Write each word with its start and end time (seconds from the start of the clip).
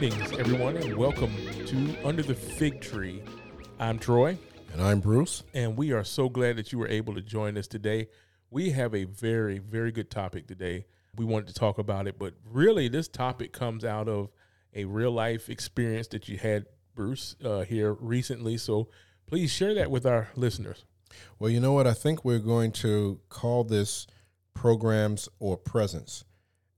Greetings, 0.00 0.32
everyone, 0.38 0.78
and 0.78 0.96
welcome 0.96 1.30
to 1.66 1.94
Under 2.06 2.22
the 2.22 2.34
Fig 2.34 2.80
Tree. 2.80 3.22
I'm 3.78 3.98
Troy, 3.98 4.38
And 4.72 4.80
I'm 4.80 4.98
Bruce. 4.98 5.42
and 5.52 5.76
we 5.76 5.92
are 5.92 6.04
so 6.04 6.30
glad 6.30 6.56
that 6.56 6.72
you 6.72 6.78
were 6.78 6.88
able 6.88 7.14
to 7.16 7.20
join 7.20 7.58
us 7.58 7.66
today. 7.66 8.08
We 8.50 8.70
have 8.70 8.94
a 8.94 9.04
very, 9.04 9.58
very 9.58 9.92
good 9.92 10.10
topic 10.10 10.46
today. 10.46 10.86
We 11.16 11.26
wanted 11.26 11.48
to 11.48 11.52
talk 11.52 11.76
about 11.76 12.06
it, 12.06 12.18
but 12.18 12.32
really, 12.50 12.88
this 12.88 13.08
topic 13.08 13.52
comes 13.52 13.84
out 13.84 14.08
of 14.08 14.30
a 14.74 14.86
real 14.86 15.12
life 15.12 15.50
experience 15.50 16.06
that 16.08 16.30
you 16.30 16.38
had, 16.38 16.64
Bruce, 16.94 17.36
uh, 17.44 17.64
here 17.64 17.92
recently. 17.92 18.56
So 18.56 18.88
please 19.26 19.50
share 19.50 19.74
that 19.74 19.90
with 19.90 20.06
our 20.06 20.30
listeners. 20.34 20.86
Well, 21.38 21.50
you 21.50 21.60
know 21.60 21.74
what? 21.74 21.86
I 21.86 21.92
think 21.92 22.24
we're 22.24 22.38
going 22.38 22.72
to 22.72 23.20
call 23.28 23.64
this 23.64 24.06
programs 24.54 25.28
or 25.38 25.58
presence. 25.58 26.24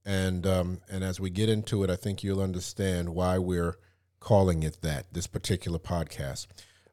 And 0.05 0.47
um, 0.47 0.80
and 0.91 1.05
as 1.05 1.20
we 1.20 1.30
get 1.30 1.48
into 1.48 1.84
it, 1.84 1.91
I 1.91 1.97
think 1.97 2.23
you'll 2.24 2.42
understand 2.42 3.11
why 3.11 3.38
we're 3.38 3.77
calling 4.20 4.62
it 4.62 4.78
that. 4.83 5.06
This 5.12 5.27
particular 5.27 5.78
podcast. 5.78 6.47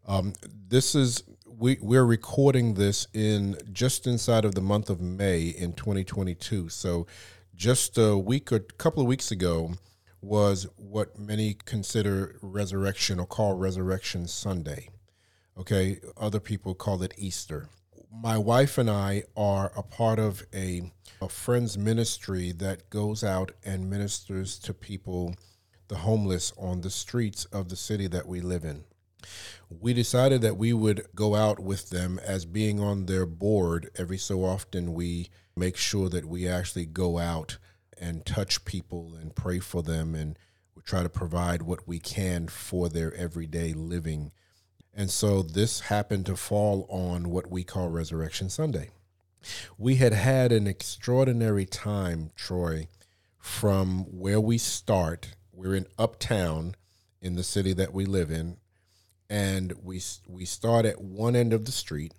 Um, 0.07 0.33
this 0.67 0.95
is 0.95 1.23
we 1.45 1.77
we're 1.81 2.05
recording 2.05 2.75
this 2.75 3.07
in 3.13 3.57
just 3.71 4.07
inside 4.07 4.45
of 4.45 4.55
the 4.55 4.61
month 4.61 4.89
of 4.89 5.01
May 5.01 5.43
in 5.47 5.73
2022. 5.73 6.69
So, 6.69 7.07
just 7.55 7.97
a 7.97 8.17
week 8.17 8.51
or 8.51 8.57
a 8.57 8.59
couple 8.59 9.01
of 9.01 9.07
weeks 9.07 9.31
ago 9.31 9.73
was 10.21 10.67
what 10.75 11.17
many 11.17 11.53
consider 11.53 12.37
resurrection 12.41 13.19
or 13.19 13.25
call 13.25 13.55
Resurrection 13.55 14.27
Sunday. 14.27 14.89
Okay, 15.57 15.99
other 16.17 16.39
people 16.39 16.73
call 16.75 17.03
it 17.03 17.13
Easter. 17.17 17.69
My 18.11 18.39
wife 18.39 18.79
and 18.79 18.89
I 18.89 19.23
are 19.37 19.71
a 19.77 19.83
part 19.83 20.17
of 20.17 20.43
a, 20.51 20.91
a 21.21 21.29
friend's 21.29 21.77
ministry 21.77 22.51
that 22.53 22.89
goes 22.89 23.23
out 23.23 23.51
and 23.63 23.87
ministers 23.87 24.57
to 24.59 24.73
people, 24.73 25.35
the 25.89 25.97
homeless, 25.97 26.51
on 26.57 26.81
the 26.81 26.89
streets 26.89 27.45
of 27.45 27.69
the 27.69 27.75
city 27.75 28.07
that 28.07 28.27
we 28.27 28.41
live 28.41 28.65
in. 28.65 28.83
We 29.69 29.93
decided 29.93 30.41
that 30.41 30.57
we 30.57 30.73
would 30.73 31.05
go 31.13 31.35
out 31.35 31.59
with 31.59 31.91
them 31.91 32.19
as 32.25 32.45
being 32.45 32.79
on 32.79 33.05
their 33.05 33.27
board. 33.27 33.91
Every 33.95 34.17
so 34.17 34.43
often, 34.43 34.95
we 34.95 35.29
make 35.55 35.77
sure 35.77 36.09
that 36.09 36.25
we 36.25 36.47
actually 36.47 36.87
go 36.87 37.19
out 37.19 37.59
and 37.95 38.25
touch 38.25 38.65
people 38.65 39.13
and 39.13 39.35
pray 39.35 39.59
for 39.59 39.83
them 39.83 40.15
and 40.15 40.39
we 40.73 40.81
try 40.81 41.03
to 41.03 41.09
provide 41.09 41.61
what 41.61 41.87
we 41.87 41.99
can 41.99 42.47
for 42.47 42.89
their 42.89 43.13
everyday 43.13 43.73
living. 43.73 44.31
And 44.93 45.09
so 45.09 45.41
this 45.41 45.81
happened 45.81 46.25
to 46.25 46.35
fall 46.35 46.85
on 46.89 47.29
what 47.29 47.49
we 47.49 47.63
call 47.63 47.89
Resurrection 47.89 48.49
Sunday. 48.49 48.89
We 49.77 49.95
had 49.95 50.13
had 50.13 50.51
an 50.51 50.67
extraordinary 50.67 51.65
time, 51.65 52.31
Troy, 52.35 52.87
from 53.37 53.99
where 54.05 54.41
we 54.41 54.57
start. 54.57 55.35
We're 55.53 55.75
in 55.75 55.87
uptown 55.97 56.75
in 57.21 57.35
the 57.35 57.43
city 57.43 57.73
that 57.73 57.93
we 57.93 58.05
live 58.05 58.31
in, 58.31 58.57
and 59.29 59.73
we 59.83 60.01
we 60.27 60.45
start 60.45 60.85
at 60.85 61.01
one 61.01 61.35
end 61.35 61.53
of 61.53 61.65
the 61.65 61.71
street 61.71 62.13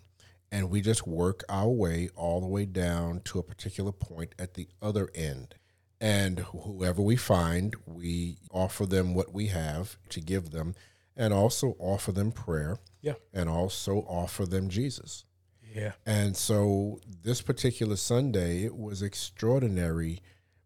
and 0.53 0.71
we 0.71 0.81
just 0.81 1.07
work 1.07 1.45
our 1.49 1.69
way 1.69 2.09
all 2.17 2.41
the 2.41 2.47
way 2.47 2.67
down 2.67 3.21
to 3.25 3.39
a 3.39 3.43
particular 3.43 3.93
point 3.93 4.35
at 4.39 4.55
the 4.55 4.69
other 4.83 5.09
end. 5.15 5.55
And 6.01 6.41
whoever 6.41 7.03
we 7.03 7.17
find, 7.17 7.77
we 7.87 8.39
offer 8.51 8.87
them 8.87 9.15
what 9.15 9.33
we 9.33 9.49
have 9.49 9.99
to 10.09 10.21
give 10.21 10.51
them 10.51 10.75
and 11.21 11.35
also 11.35 11.77
offer 11.79 12.13
them 12.13 12.33
prayer 12.33 12.79
Yeah. 13.03 13.13
and 13.35 13.49
also 13.51 13.99
offer 14.09 14.47
them 14.47 14.71
Jesus. 14.71 15.27
Yeah. 15.75 15.93
And 16.07 16.35
so 16.35 16.99
this 17.23 17.43
particular 17.43 17.97
Sunday, 17.97 18.65
it 18.65 18.75
was 18.75 19.03
extraordinary 19.03 20.21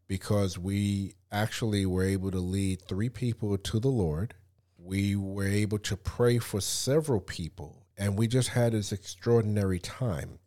because 0.06 0.56
we 0.56 1.14
actually 1.32 1.84
were 1.86 2.04
able 2.04 2.30
to 2.30 2.38
lead 2.38 2.80
three 2.82 3.08
people 3.08 3.58
to 3.58 3.80
the 3.80 3.88
Lord. 3.88 4.34
We 4.78 5.16
were 5.16 5.48
able 5.48 5.78
to 5.80 5.96
pray 5.96 6.38
for 6.38 6.60
several 6.60 7.20
people, 7.20 7.86
and 7.98 8.16
we 8.16 8.28
just 8.28 8.50
had 8.50 8.72
this 8.72 8.92
extraordinary 8.92 9.80
time. 9.80 10.38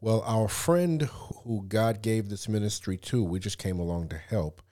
Well, 0.00 0.22
our 0.26 0.48
friend 0.48 1.02
who 1.44 1.64
God 1.68 2.00
gave 2.00 2.28
this 2.30 2.48
ministry 2.48 2.96
to, 2.98 3.22
we 3.22 3.38
just 3.38 3.58
came 3.58 3.78
along 3.78 4.08
to 4.08 4.16
help. 4.18 4.62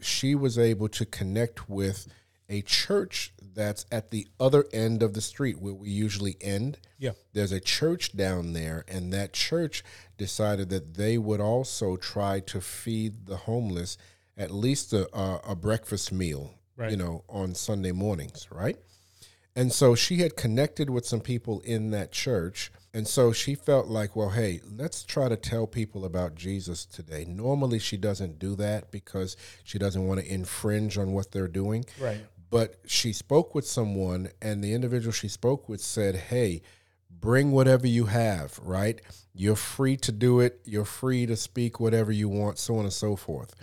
She 0.00 0.34
was 0.34 0.58
able 0.58 0.88
to 0.88 1.06
connect 1.06 1.68
with 1.68 2.08
a 2.48 2.62
church 2.62 3.32
that's 3.58 3.84
at 3.90 4.10
the 4.12 4.26
other 4.38 4.64
end 4.72 5.02
of 5.02 5.12
the 5.14 5.20
street 5.20 5.58
where 5.60 5.74
we 5.74 5.90
usually 5.90 6.36
end 6.40 6.78
Yeah. 6.98 7.12
there's 7.32 7.52
a 7.52 7.60
church 7.60 8.16
down 8.16 8.52
there, 8.52 8.84
and 8.86 9.12
that 9.12 9.32
church 9.32 9.82
decided 10.16 10.68
that 10.70 10.94
they 10.94 11.18
would 11.18 11.40
also 11.40 11.96
try 11.96 12.38
to 12.40 12.60
feed 12.60 13.26
the 13.26 13.36
homeless 13.36 13.98
at 14.36 14.52
least 14.52 14.92
a, 14.92 15.02
a, 15.16 15.40
a 15.52 15.56
breakfast 15.56 16.12
meal, 16.12 16.54
Right. 16.76 16.92
you 16.92 16.96
know, 16.96 17.24
on 17.28 17.54
Sunday 17.56 17.90
mornings, 17.92 18.46
right? 18.52 18.76
And 19.56 19.72
so 19.72 19.96
she 19.96 20.18
had 20.18 20.36
connected 20.36 20.88
with 20.88 21.04
some 21.04 21.20
people 21.20 21.58
in 21.62 21.90
that 21.90 22.12
church. 22.12 22.70
And 22.94 23.08
so 23.08 23.32
she 23.32 23.56
felt 23.56 23.88
like, 23.88 24.14
well, 24.14 24.30
hey, 24.30 24.60
let's 24.64 25.02
try 25.02 25.28
to 25.28 25.36
tell 25.36 25.66
people 25.66 26.04
about 26.04 26.36
Jesus 26.36 26.84
today. 26.86 27.24
Normally, 27.24 27.80
she 27.80 27.96
doesn't 27.96 28.38
do 28.38 28.54
that 28.54 28.92
because 28.92 29.36
she 29.64 29.76
doesn't 29.78 30.06
want 30.06 30.20
to 30.20 30.32
infringe 30.32 30.96
on 30.96 31.12
what 31.12 31.32
they're 31.32 31.48
doing 31.48 31.84
Right. 32.00 32.20
But 32.50 32.76
she 32.86 33.12
spoke 33.12 33.54
with 33.54 33.66
someone 33.66 34.28
and 34.40 34.62
the 34.62 34.72
individual 34.74 35.12
she 35.12 35.28
spoke 35.28 35.68
with 35.68 35.80
said 35.80 36.14
hey 36.16 36.62
bring 37.10 37.50
whatever 37.50 37.86
you 37.86 38.06
have 38.06 38.58
right 38.62 39.00
you're 39.34 39.56
free 39.56 39.96
to 39.96 40.12
do 40.12 40.40
it 40.40 40.60
you're 40.64 40.84
free 40.84 41.26
to 41.26 41.36
speak 41.36 41.80
whatever 41.80 42.12
you 42.12 42.28
want 42.28 42.58
so 42.58 42.76
on 42.78 42.84
and 42.84 42.92
so 42.92 43.16
forth 43.16 43.54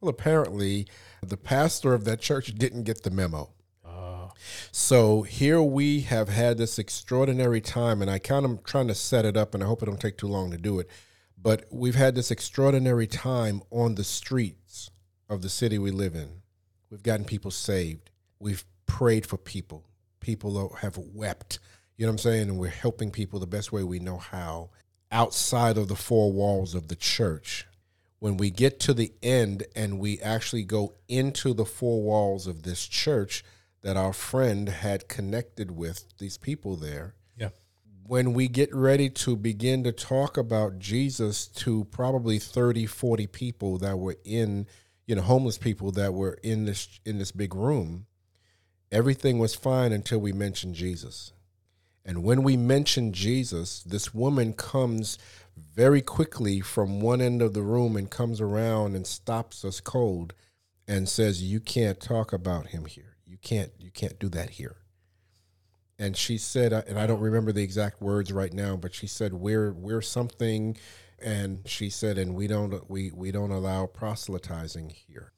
well 0.00 0.08
apparently 0.10 0.86
the 1.22 1.36
pastor 1.36 1.94
of 1.94 2.04
that 2.04 2.20
church 2.20 2.54
didn't 2.54 2.84
get 2.84 3.02
the 3.02 3.10
memo 3.10 3.50
Uh, 3.84 4.28
so 4.70 5.22
here 5.22 5.60
we 5.62 6.00
have 6.02 6.28
had 6.28 6.56
this 6.58 6.78
extraordinary 6.78 7.60
time, 7.60 8.00
and 8.02 8.10
I 8.10 8.18
kind 8.18 8.44
of 8.46 8.64
trying 8.64 8.88
to 8.88 8.94
set 8.94 9.24
it 9.24 9.36
up, 9.36 9.54
and 9.54 9.62
I 9.62 9.66
hope 9.66 9.82
it 9.82 9.86
don't 9.86 10.00
take 10.00 10.16
too 10.18 10.28
long 10.28 10.50
to 10.50 10.56
do 10.56 10.80
it. 10.80 10.88
But 11.36 11.66
we've 11.70 11.94
had 11.96 12.14
this 12.14 12.30
extraordinary 12.30 13.06
time 13.06 13.62
on 13.70 13.96
the 13.96 14.04
streets 14.04 14.90
of 15.28 15.42
the 15.42 15.48
city 15.48 15.78
we 15.78 15.90
live 15.90 16.14
in. 16.14 16.42
We've 16.90 17.02
gotten 17.02 17.24
people 17.26 17.50
saved. 17.50 18.10
We've 18.42 18.64
prayed 18.86 19.24
for 19.24 19.36
people. 19.36 19.84
People 20.18 20.74
have 20.80 20.98
wept. 20.98 21.60
You 21.96 22.06
know 22.06 22.10
what 22.10 22.14
I'm 22.14 22.18
saying? 22.18 22.48
And 22.48 22.58
we're 22.58 22.68
helping 22.68 23.12
people 23.12 23.38
the 23.38 23.46
best 23.46 23.70
way 23.70 23.84
we 23.84 24.00
know 24.00 24.18
how 24.18 24.70
outside 25.12 25.78
of 25.78 25.86
the 25.86 25.94
four 25.94 26.32
walls 26.32 26.74
of 26.74 26.88
the 26.88 26.96
church 26.96 27.66
when 28.18 28.36
we 28.36 28.50
get 28.50 28.80
to 28.80 28.94
the 28.94 29.12
end 29.22 29.64
and 29.76 29.98
we 29.98 30.18
actually 30.20 30.64
go 30.64 30.94
into 31.08 31.52
the 31.52 31.64
four 31.64 32.02
walls 32.02 32.46
of 32.46 32.62
this 32.62 32.86
church 32.88 33.44
that 33.82 33.96
our 33.96 34.12
friend 34.12 34.68
had 34.68 35.08
connected 35.08 35.70
with 35.70 36.04
these 36.18 36.38
people 36.38 36.74
there 36.76 37.14
yeah. 37.36 37.50
when 38.06 38.32
we 38.32 38.48
get 38.48 38.74
ready 38.74 39.10
to 39.10 39.36
begin 39.36 39.84
to 39.84 39.92
talk 39.92 40.36
about 40.36 40.78
Jesus 40.78 41.46
to 41.46 41.84
probably 41.90 42.38
30 42.38 42.86
40 42.86 43.26
people 43.26 43.78
that 43.78 43.98
were 43.98 44.16
in 44.24 44.66
you 45.06 45.14
know 45.14 45.22
homeless 45.22 45.58
people 45.58 45.92
that 45.92 46.14
were 46.14 46.38
in 46.42 46.64
this 46.64 47.00
in 47.04 47.18
this 47.18 47.32
big 47.32 47.54
room 47.54 48.06
everything 48.92 49.38
was 49.38 49.54
fine 49.54 49.92
until 49.92 50.20
we 50.20 50.32
mentioned 50.32 50.74
Jesus 50.74 51.32
and 52.04 52.24
when 52.24 52.42
we 52.42 52.56
mention 52.56 53.12
Jesus, 53.12 53.82
this 53.82 54.12
woman 54.12 54.54
comes 54.54 55.18
very 55.56 56.02
quickly 56.02 56.60
from 56.60 57.00
one 57.00 57.20
end 57.20 57.40
of 57.42 57.54
the 57.54 57.62
room 57.62 57.96
and 57.96 58.10
comes 58.10 58.40
around 58.40 58.96
and 58.96 59.06
stops 59.06 59.64
us 59.64 59.80
cold 59.80 60.34
and 60.88 61.08
says, 61.08 61.42
"You 61.42 61.60
can't 61.60 62.00
talk 62.00 62.32
about 62.32 62.68
him 62.68 62.86
here. 62.86 63.16
You 63.24 63.38
can't 63.38 63.72
you 63.78 63.90
can't 63.90 64.18
do 64.18 64.28
that 64.30 64.50
here." 64.50 64.76
And 65.98 66.16
she 66.16 66.38
said 66.38 66.72
and 66.72 66.98
I 66.98 67.06
don't 67.06 67.20
remember 67.20 67.52
the 67.52 67.62
exact 67.62 68.02
words 68.02 68.32
right 68.32 68.52
now, 68.52 68.76
but 68.76 68.94
she 68.94 69.06
said, 69.06 69.34
"We're 69.34 69.72
we're 69.72 70.02
something." 70.02 70.76
And 71.20 71.60
she 71.68 71.88
said, 71.88 72.18
"And 72.18 72.34
we 72.34 72.48
don't 72.48 72.90
we 72.90 73.12
we 73.12 73.30
don't 73.30 73.52
allow 73.52 73.86
proselytizing 73.86 74.90
here." 74.90 75.32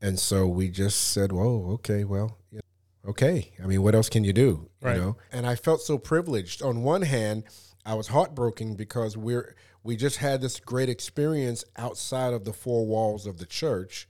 And 0.00 0.18
so 0.18 0.46
we 0.46 0.70
just 0.70 0.98
said, 1.08 1.32
"Whoa, 1.32 1.72
okay, 1.72 2.04
well, 2.04 2.38
you 2.50 2.60
okay. 3.08 3.52
I 3.62 3.66
mean, 3.66 3.82
what 3.82 3.94
else 3.94 4.08
can 4.08 4.24
you 4.24 4.32
do? 4.32 4.68
Right. 4.80 4.96
You 4.96 5.02
know? 5.02 5.16
And 5.32 5.46
I 5.46 5.54
felt 5.54 5.80
so 5.80 5.98
privileged. 5.98 6.62
On 6.62 6.82
one 6.82 7.02
hand, 7.02 7.44
I 7.84 7.94
was 7.94 8.08
heartbroken 8.08 8.74
because 8.74 9.16
we're 9.16 9.54
we 9.82 9.96
just 9.96 10.18
had 10.18 10.40
this 10.40 10.60
great 10.60 10.88
experience 10.88 11.64
outside 11.76 12.34
of 12.34 12.44
the 12.44 12.52
four 12.52 12.86
walls 12.86 13.26
of 13.26 13.38
the 13.38 13.46
church. 13.46 14.08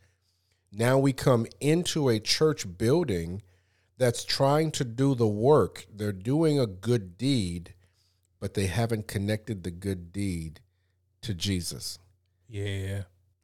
Now 0.73 0.99
we 0.99 1.13
come 1.13 1.47
into 1.61 2.09
a 2.09 2.19
church 2.19 2.67
building 2.77 3.43
that's 3.97 4.25
trying 4.25 4.71
to 4.73 4.85
do 4.85 5.15
the 5.15 5.27
work. 5.27 5.87
They're 5.95 6.13
doing 6.13 6.59
a 6.59 6.67
good 6.67 7.17
deed, 7.17 7.75
but 8.41 8.55
they 8.55 8.67
haven't 8.67 9.09
connected 9.09 9.63
the 9.63 9.71
good 9.71 10.13
deed 10.13 10.61
to 11.23 11.35
Jesus. 11.35 11.99
Yeah. 12.49 13.03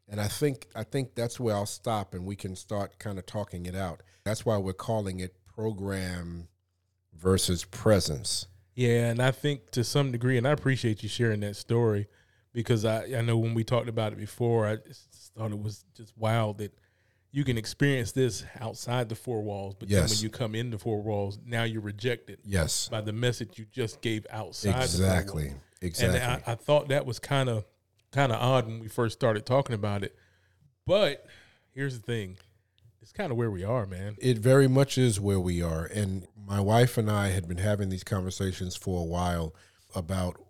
And 0.08 0.20
I 0.20 0.28
think 0.28 0.68
I 0.74 0.84
think 0.84 1.14
that's 1.14 1.40
where 1.40 1.54
I'll 1.54 1.66
stop 1.66 2.14
and 2.14 2.26
we 2.26 2.36
can 2.36 2.56
start 2.56 2.98
kind 2.98 3.18
of 3.18 3.26
talking 3.26 3.66
it 3.66 3.74
out. 3.74 4.02
That's 4.24 4.44
why 4.44 4.56
we're 4.58 4.72
calling 4.72 5.20
it 5.20 5.34
program 5.54 6.48
versus 7.14 7.64
presence. 7.64 8.46
Yeah, 8.74 9.06
and 9.10 9.22
I 9.22 9.30
think 9.30 9.70
to 9.72 9.84
some 9.84 10.10
degree, 10.12 10.36
and 10.36 10.46
I 10.48 10.50
appreciate 10.50 11.02
you 11.02 11.08
sharing 11.08 11.40
that 11.40 11.56
story 11.56 12.08
because 12.52 12.84
I, 12.84 13.04
I 13.16 13.20
know 13.22 13.38
when 13.38 13.54
we 13.54 13.62
talked 13.64 13.88
about 13.88 14.12
it 14.12 14.18
before, 14.18 14.66
I 14.66 14.76
just 14.76 15.32
thought 15.36 15.52
it 15.52 15.58
was 15.62 15.84
just 15.96 16.12
wild 16.16 16.58
that 16.58 16.74
you 17.30 17.44
can 17.44 17.58
experience 17.58 18.12
this 18.12 18.44
outside 18.60 19.08
the 19.08 19.14
four 19.16 19.42
walls, 19.42 19.74
but 19.78 19.88
then 19.88 20.08
when 20.08 20.18
you 20.18 20.30
come 20.30 20.54
in 20.54 20.70
the 20.70 20.78
four 20.78 21.02
walls, 21.02 21.38
now 21.44 21.64
you're 21.64 21.80
rejected 21.82 22.38
Yes. 22.44 22.88
by 22.88 23.00
the 23.00 23.12
message 23.12 23.58
you 23.58 23.64
just 23.72 24.00
gave 24.00 24.26
outside. 24.30 24.82
Exactly. 24.82 25.42
The 25.44 25.48
four 25.50 25.56
walls. 25.56 25.60
Exactly. 25.82 26.20
And 26.20 26.42
I, 26.46 26.52
I 26.52 26.54
thought 26.54 26.88
that 26.88 27.06
was 27.06 27.18
kind 27.18 27.48
of 27.48 27.64
kind 28.12 28.30
of 28.30 28.40
odd 28.40 28.66
when 28.66 28.78
we 28.78 28.86
first 28.88 29.18
started 29.18 29.44
talking 29.44 29.74
about 29.74 30.04
it. 30.04 30.16
But 30.86 31.26
here's 31.74 31.98
the 31.98 32.04
thing: 32.04 32.38
it's 33.04 33.12
kind 33.12 33.30
of 33.30 33.36
where 33.36 33.50
we 33.50 33.62
are, 33.62 33.84
man. 33.84 34.16
It 34.18 34.38
very 34.38 34.66
much 34.66 34.96
is 34.96 35.20
where 35.20 35.38
we 35.38 35.60
are. 35.60 35.84
And 35.84 36.26
my 36.34 36.58
wife 36.58 36.96
and 36.96 37.10
I 37.10 37.28
had 37.28 37.46
been 37.46 37.58
having 37.58 37.90
these 37.90 38.02
conversations 38.02 38.76
for 38.76 38.98
a 39.02 39.04
while 39.04 39.54
about 39.94 40.40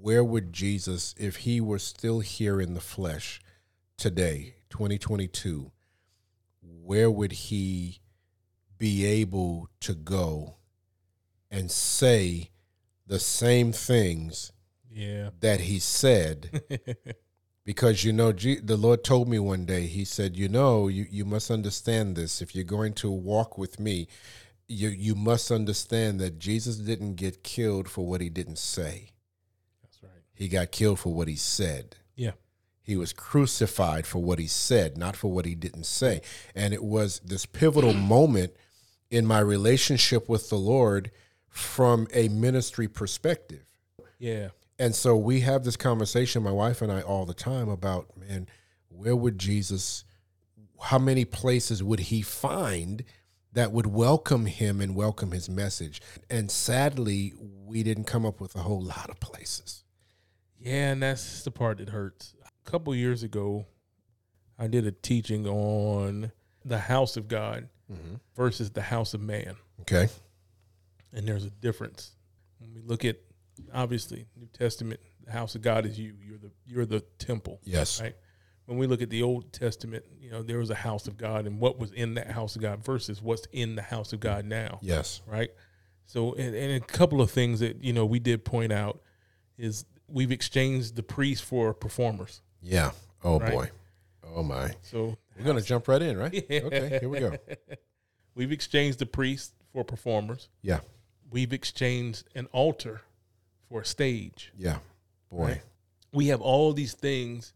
where 0.00 0.24
would 0.24 0.54
Jesus, 0.54 1.14
if 1.18 1.36
he 1.36 1.60
were 1.60 1.78
still 1.78 2.20
here 2.20 2.62
in 2.62 2.72
the 2.72 2.80
flesh 2.80 3.42
today, 3.98 4.54
2022, 4.70 5.70
where 6.62 7.10
would 7.10 7.32
he 7.32 8.00
be 8.78 9.04
able 9.04 9.68
to 9.80 9.92
go 9.94 10.56
and 11.50 11.70
say 11.70 12.48
the 13.06 13.18
same 13.18 13.70
things 13.70 14.50
Yeah. 14.90 15.28
that 15.40 15.60
he 15.60 15.78
said 15.78 16.62
because 17.68 18.02
you 18.02 18.14
know 18.14 18.32
the 18.32 18.78
lord 18.78 19.04
told 19.04 19.28
me 19.28 19.38
one 19.38 19.66
day 19.66 19.84
he 19.86 20.02
said 20.02 20.34
you 20.34 20.48
know 20.48 20.88
you, 20.88 21.04
you 21.10 21.22
must 21.22 21.50
understand 21.50 22.16
this 22.16 22.40
if 22.40 22.54
you're 22.54 22.64
going 22.64 22.94
to 22.94 23.10
walk 23.10 23.58
with 23.58 23.78
me 23.78 24.08
you 24.68 24.88
you 24.88 25.14
must 25.14 25.50
understand 25.50 26.18
that 26.18 26.38
jesus 26.38 26.76
didn't 26.76 27.16
get 27.16 27.42
killed 27.42 27.86
for 27.86 28.06
what 28.06 28.22
he 28.22 28.30
didn't 28.30 28.56
say 28.58 29.10
That's 29.82 30.02
right. 30.02 30.22
he 30.34 30.48
got 30.48 30.70
killed 30.72 30.98
for 30.98 31.12
what 31.12 31.28
he 31.28 31.36
said 31.36 31.96
Yeah. 32.16 32.32
he 32.80 32.96
was 32.96 33.12
crucified 33.12 34.06
for 34.06 34.20
what 34.22 34.38
he 34.38 34.46
said 34.46 34.96
not 34.96 35.14
for 35.14 35.30
what 35.30 35.44
he 35.44 35.54
didn't 35.54 35.84
say 35.84 36.22
and 36.54 36.72
it 36.72 36.82
was 36.82 37.20
this 37.20 37.44
pivotal 37.44 37.92
moment 38.14 38.52
in 39.10 39.26
my 39.26 39.40
relationship 39.40 40.26
with 40.26 40.48
the 40.48 40.56
lord 40.56 41.10
from 41.50 42.08
a 42.14 42.28
ministry 42.28 42.88
perspective 42.88 43.66
Yeah. 44.18 44.48
And 44.78 44.94
so 44.94 45.16
we 45.16 45.40
have 45.40 45.64
this 45.64 45.76
conversation, 45.76 46.42
my 46.42 46.52
wife 46.52 46.82
and 46.82 46.92
I, 46.92 47.00
all 47.00 47.26
the 47.26 47.34
time 47.34 47.68
about, 47.68 48.16
man, 48.16 48.48
where 48.88 49.16
would 49.16 49.38
Jesus, 49.38 50.04
how 50.80 50.98
many 50.98 51.24
places 51.24 51.82
would 51.82 52.00
he 52.00 52.22
find 52.22 53.04
that 53.52 53.72
would 53.72 53.86
welcome 53.86 54.46
him 54.46 54.80
and 54.80 54.94
welcome 54.94 55.32
his 55.32 55.48
message? 55.48 56.00
And 56.30 56.50
sadly, 56.50 57.32
we 57.38 57.82
didn't 57.82 58.04
come 58.04 58.24
up 58.24 58.40
with 58.40 58.54
a 58.54 58.60
whole 58.60 58.82
lot 58.82 59.10
of 59.10 59.20
places. 59.20 59.84
Yeah, 60.58 60.92
and 60.92 61.02
that's 61.02 61.42
the 61.42 61.50
part 61.50 61.78
that 61.78 61.90
hurts. 61.90 62.34
A 62.44 62.70
couple 62.70 62.94
years 62.94 63.22
ago, 63.22 63.66
I 64.58 64.66
did 64.66 64.86
a 64.86 64.92
teaching 64.92 65.46
on 65.46 66.32
the 66.64 66.78
house 66.78 67.16
of 67.16 67.28
God 67.28 67.68
mm-hmm. 67.90 68.16
versus 68.34 68.70
the 68.70 68.82
house 68.82 69.14
of 69.14 69.20
man. 69.20 69.56
Okay. 69.80 70.08
And 71.12 71.26
there's 71.26 71.44
a 71.44 71.50
difference. 71.50 72.12
When 72.58 72.74
we 72.74 72.80
look 72.80 73.04
at 73.04 73.16
obviously 73.72 74.26
New 74.36 74.46
Testament, 74.46 75.00
the 75.24 75.32
house 75.32 75.54
of 75.54 75.62
God 75.62 75.86
is 75.86 75.98
you. 75.98 76.14
You're 76.22 76.38
the 76.38 76.50
you're 76.66 76.86
the 76.86 77.00
temple. 77.18 77.60
Yes. 77.64 78.00
Right. 78.00 78.14
When 78.66 78.76
we 78.78 78.86
look 78.86 79.00
at 79.00 79.08
the 79.10 79.22
Old 79.22 79.50
Testament, 79.52 80.04
you 80.20 80.30
know, 80.30 80.42
there 80.42 80.58
was 80.58 80.68
a 80.70 80.74
house 80.74 81.06
of 81.06 81.16
God 81.16 81.46
and 81.46 81.58
what 81.58 81.78
was 81.78 81.90
in 81.92 82.14
that 82.14 82.30
house 82.30 82.54
of 82.54 82.60
God 82.62 82.84
versus 82.84 83.22
what's 83.22 83.46
in 83.52 83.76
the 83.76 83.82
house 83.82 84.12
of 84.12 84.20
God 84.20 84.44
now. 84.44 84.78
Yes. 84.82 85.22
right? 85.26 85.50
So, 86.04 86.34
and, 86.34 86.54
and 86.54 86.72
a 86.82 86.86
couple 86.86 87.20
of 87.22 87.30
things 87.30 87.60
that 87.60 87.82
you 87.82 87.92
know 87.92 88.04
we 88.04 88.18
did 88.18 88.44
point 88.44 88.72
out 88.72 89.00
is 89.56 89.84
we've 90.06 90.32
exchanged 90.32 90.96
the 90.96 91.02
priests 91.02 91.44
for 91.46 91.72
performers. 91.74 92.42
Yeah. 92.62 92.90
Oh, 93.24 93.38
Right. 93.38 93.52
boy. 93.52 93.70
Oh, 94.34 94.42
my. 94.42 94.72
So 94.82 95.16
We're 95.36 95.44
going 95.44 95.56
to 95.56 95.62
jump 95.62 95.88
right 95.88 96.00
in, 96.02 96.16
right? 96.18 96.32
Okay. 96.50 96.98
Here 97.00 97.08
we 97.08 97.20
go. 97.20 97.36
we've 98.34 98.52
exchanged 98.52 98.98
the 98.98 99.06
priests 99.06 99.52
for 99.72 99.84
performers. 99.84 100.48
Yeah. 100.62 100.80
We've 101.30 101.52
exchanged 101.52 102.24
an 102.34 102.46
altar 102.52 103.00
for 103.68 103.82
a 103.82 103.84
stage. 103.84 104.52
Yeah. 104.56 104.78
Boy. 105.30 105.44
Right. 105.44 105.60
We 106.12 106.28
have 106.28 106.40
all 106.40 106.72
these 106.72 106.94
things 106.94 107.52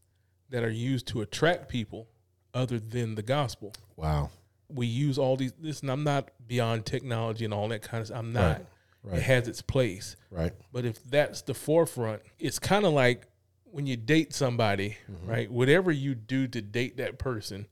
that 0.51 0.63
are 0.63 0.71
used 0.71 1.07
to 1.09 1.23
attract 1.23 1.69
people 1.69 2.09
other 2.55 2.79
than 2.79 3.15
the 3.15 3.23
gospel. 3.23 3.73
Wow. 3.97 4.31
We 4.69 4.87
use 4.87 5.19
all 5.19 5.37
these. 5.37 5.53
Listen, 5.61 5.89
I'm 5.91 6.05
not 6.05 6.31
beyond 6.47 6.85
technology 6.87 7.45
and 7.45 7.53
all 7.55 7.69
that 7.69 7.83
kind 7.83 8.01
of 8.01 8.09
stuff. 8.09 8.19
I'm 8.19 8.33
not. 8.33 8.63
Right. 9.03 9.17
It 9.19 9.23
has 9.23 9.49
its 9.49 9.63
place. 9.63 10.17
Right. 10.31 10.53
But 10.73 10.85
if 10.85 11.03
that's 11.05 11.43
the 11.43 11.55
forefront, 11.55 12.23
it's 12.39 12.59
kind 12.59 12.85
of 12.87 12.93
like 12.93 13.27
when 13.65 13.87
you 13.87 13.97
date 13.97 14.33
somebody, 14.35 14.97
Mm-hmm. 15.11 15.31
right? 15.31 15.51
Whatever 15.51 15.91
you 15.91 16.15
do 16.15 16.47
to 16.49 16.61
date 16.63 16.99
that 16.99 17.19
person 17.19 17.67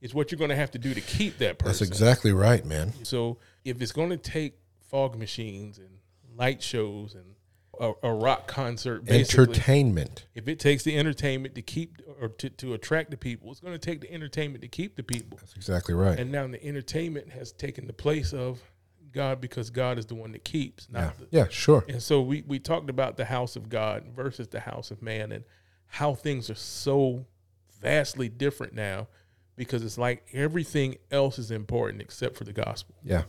is 0.00 0.12
what 0.14 0.30
you're 0.30 0.38
going 0.38 0.50
to 0.50 0.56
have 0.56 0.70
to 0.72 0.78
do 0.78 0.92
to 0.94 1.00
keep 1.00 1.38
that 1.38 1.58
person. 1.58 1.70
That's 1.72 1.82
exactly 1.82 2.32
right, 2.32 2.64
man. 2.64 2.92
So 3.04 3.38
if 3.64 3.80
it's 3.80 3.92
going 3.92 4.10
to 4.10 4.16
take 4.16 4.58
fog 4.90 5.16
machines 5.16 5.78
and 5.78 5.88
light 6.36 6.62
shows 6.62 7.14
and 7.14 7.34
a, 7.80 7.92
a 8.02 8.12
rock 8.12 8.46
concert, 8.46 9.04
basically, 9.04 9.44
Entertainment. 9.44 10.26
if 10.34 10.48
it 10.48 10.58
takes 10.58 10.82
the 10.82 10.96
entertainment 10.96 11.54
to 11.54 11.62
keep 11.62 12.00
or 12.20 12.28
to, 12.28 12.50
to 12.50 12.74
attract 12.74 13.10
the 13.10 13.16
people, 13.16 13.50
it's 13.50 13.60
going 13.60 13.72
to 13.72 13.78
take 13.78 14.00
the 14.00 14.12
entertainment 14.12 14.62
to 14.62 14.68
keep 14.68 14.96
the 14.96 15.02
people. 15.02 15.38
That's 15.40 15.54
exactly 15.54 15.94
right. 15.94 16.18
And 16.18 16.32
now 16.32 16.46
the 16.46 16.62
entertainment 16.64 17.30
has 17.30 17.52
taken 17.52 17.86
the 17.86 17.92
place 17.92 18.32
of 18.32 18.60
God 19.12 19.40
because 19.40 19.70
God 19.70 19.98
is 19.98 20.06
the 20.06 20.14
one 20.14 20.32
that 20.32 20.44
keeps, 20.44 20.88
not 20.90 21.00
yeah. 21.00 21.10
the, 21.18 21.26
Yeah, 21.30 21.48
sure. 21.48 21.84
and 21.88 22.02
so 22.02 22.20
we, 22.20 22.42
we 22.46 22.58
talked 22.58 22.90
about 22.90 23.16
the 23.16 23.24
house 23.24 23.56
of 23.56 23.68
God 23.68 24.04
versus 24.14 24.48
the 24.48 24.60
house 24.60 24.90
of 24.90 25.02
man 25.02 25.32
and 25.32 25.44
how 25.86 26.14
things 26.14 26.50
are 26.50 26.54
so 26.54 27.26
vastly 27.80 28.28
different 28.28 28.74
now 28.74 29.08
because 29.56 29.82
it's 29.84 29.98
like 29.98 30.26
everything 30.32 30.96
else 31.10 31.38
is 31.38 31.50
important 31.50 32.02
except 32.02 32.36
for 32.36 32.44
the 32.44 32.52
gospel. 32.52 32.94
Yeah. 33.02 33.24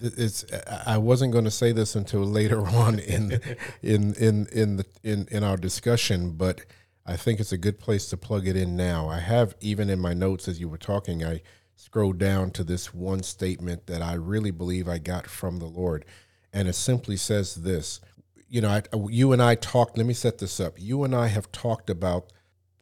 It's 0.00 0.44
I 0.52 0.94
I 0.94 0.98
wasn't 0.98 1.32
going 1.32 1.44
to 1.44 1.50
say 1.50 1.72
this 1.72 1.94
until 1.94 2.20
later 2.20 2.66
on 2.66 2.98
in 2.98 3.40
in 3.82 4.14
in 4.14 4.46
in 4.52 4.76
the 4.76 4.86
in 5.02 5.28
in 5.30 5.44
our 5.44 5.56
discussion, 5.56 6.32
but 6.32 6.60
I 7.06 7.16
think 7.16 7.38
it's 7.40 7.52
a 7.52 7.58
good 7.58 7.78
place 7.78 8.08
to 8.08 8.16
plug 8.16 8.46
it 8.46 8.56
in 8.56 8.76
now. 8.76 9.08
I 9.08 9.20
have 9.20 9.54
even 9.60 9.90
in 9.90 10.00
my 10.00 10.14
notes 10.14 10.48
as 10.48 10.58
you 10.58 10.68
were 10.68 10.78
talking, 10.78 11.24
I 11.24 11.42
scrolled 11.76 12.18
down 12.18 12.50
to 12.52 12.64
this 12.64 12.94
one 12.94 13.22
statement 13.22 13.86
that 13.86 14.00
I 14.00 14.14
really 14.14 14.50
believe 14.50 14.88
I 14.88 14.98
got 14.98 15.26
from 15.26 15.58
the 15.58 15.66
Lord, 15.66 16.04
and 16.52 16.68
it 16.68 16.74
simply 16.74 17.16
says 17.16 17.56
this. 17.56 18.00
You 18.48 18.60
know, 18.60 18.68
I, 18.68 18.82
you 19.08 19.32
and 19.32 19.42
I 19.42 19.56
talked. 19.56 19.98
Let 19.98 20.06
me 20.06 20.14
set 20.14 20.38
this 20.38 20.60
up. 20.60 20.74
You 20.78 21.04
and 21.04 21.14
I 21.14 21.26
have 21.26 21.50
talked 21.50 21.90
about 21.90 22.32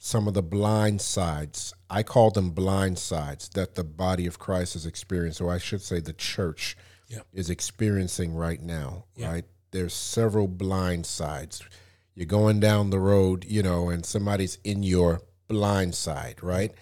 some 0.05 0.27
of 0.27 0.35
the 0.35 0.43
blind 0.43 1.01
sides. 1.01 1.73
I 1.89 2.03
call 2.03 2.33
them 2.33 2.51
blind 2.51 2.99
sides 2.99 3.49
that 3.51 3.77
the 3.77 3.85
body 3.85 4.27
of 4.27 4.37
Christ 4.37 4.75
is 4.75 4.85
experiencing, 4.85 5.47
or 5.47 5.53
I 5.53 5.59
should 5.59 5.81
say 5.81 6.01
the 6.01 6.13
church 6.13 6.77
Yeah. 7.09 7.21
is 7.33 7.49
experiencing 7.49 8.35
right 8.35 8.61
now, 8.61 9.05
Yeah. 9.15 9.31
right? 9.31 9.45
There's 9.71 9.95
several 9.95 10.49
blind 10.49 11.07
sides. 11.07 11.63
You're 12.17 12.27
going 12.27 12.59
down 12.59 12.91
the 12.91 12.99
road, 12.99 13.45
you 13.49 13.63
know, 13.63 13.91
and 13.91 14.05
somebody's 14.05 14.59
in 14.65 14.83
your 14.83 15.23
blind 15.47 15.95
side, 15.95 16.43
right? 16.43 16.73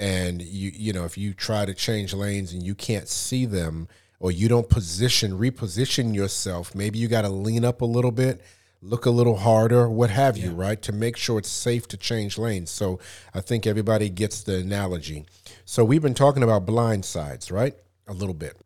And 0.00 0.42
you 0.42 0.72
you 0.74 0.92
know, 0.92 1.04
if 1.04 1.16
you 1.16 1.34
try 1.34 1.66
to 1.66 1.72
change 1.72 2.12
lanes 2.14 2.52
and 2.52 2.64
you 2.64 2.74
can't 2.74 3.08
see 3.08 3.46
them 3.46 3.86
or 4.18 4.32
you 4.32 4.48
don't 4.48 4.68
position 4.68 5.38
reposition 5.38 6.16
yourself, 6.16 6.74
maybe 6.74 6.98
you 6.98 7.06
got 7.06 7.22
to 7.22 7.28
lean 7.28 7.64
up 7.64 7.80
a 7.80 7.84
little 7.86 8.10
bit, 8.10 8.40
look 8.82 9.06
a 9.06 9.10
little 9.10 9.36
harder, 9.36 9.88
what 9.88 10.10
have 10.10 10.36
you, 10.36 10.50
right? 10.50 10.80
To 10.82 10.92
make 10.92 11.16
sure 11.16 11.38
it's 11.38 11.50
safe 11.50 11.88
to 11.88 11.96
change 11.96 12.38
lanes. 12.38 12.70
So 12.70 12.98
I 13.34 13.40
think 13.40 13.66
everybody 13.66 14.08
gets 14.08 14.42
the 14.42 14.58
analogy. 14.58 15.24
So 15.64 15.84
we've 15.84 16.02
been 16.02 16.14
talking 16.14 16.42
about 16.42 16.66
blind 16.66 17.04
sides, 17.04 17.50
right? 17.50 17.74
A 18.06 18.12
little 18.12 18.34
bit. 18.34 18.56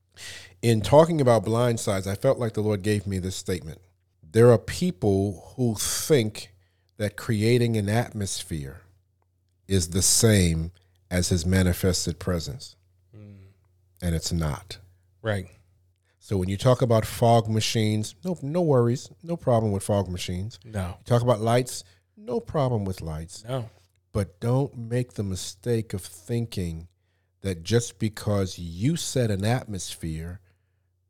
In 0.62 0.82
talking 0.82 1.20
about 1.20 1.44
blind 1.44 1.80
sides, 1.80 2.06
I 2.06 2.14
felt 2.14 2.38
like 2.38 2.52
the 2.52 2.60
Lord 2.60 2.82
gave 2.82 3.06
me 3.06 3.18
this 3.18 3.36
statement. 3.36 3.80
There 4.22 4.50
are 4.50 4.58
people 4.58 5.54
who 5.56 5.74
think 5.74 6.52
that 6.98 7.16
creating 7.16 7.76
an 7.76 7.88
atmosphere 7.88 8.82
is 9.66 9.88
the 9.88 10.02
same 10.02 10.72
as 11.10 11.30
his 11.30 11.46
manifested 11.46 12.18
presence, 12.18 12.76
hmm. 13.14 13.46
and 14.02 14.14
it's 14.14 14.32
not. 14.32 14.78
Right. 15.22 15.46
So 16.30 16.36
when 16.36 16.48
you 16.48 16.56
talk 16.56 16.80
about 16.80 17.04
fog 17.04 17.48
machines, 17.48 18.14
no 18.24 18.38
no 18.40 18.62
worries, 18.62 19.10
no 19.20 19.36
problem 19.36 19.72
with 19.72 19.82
fog 19.82 20.08
machines. 20.08 20.60
No. 20.64 20.94
You 20.98 21.04
talk 21.04 21.22
about 21.22 21.40
lights, 21.40 21.82
no 22.16 22.38
problem 22.38 22.84
with 22.84 23.00
lights. 23.00 23.42
No. 23.48 23.68
But 24.12 24.38
don't 24.38 24.78
make 24.78 25.14
the 25.14 25.24
mistake 25.24 25.92
of 25.92 26.02
thinking 26.02 26.86
that 27.40 27.64
just 27.64 27.98
because 27.98 28.60
you 28.60 28.94
set 28.94 29.32
an 29.32 29.44
atmosphere 29.44 30.38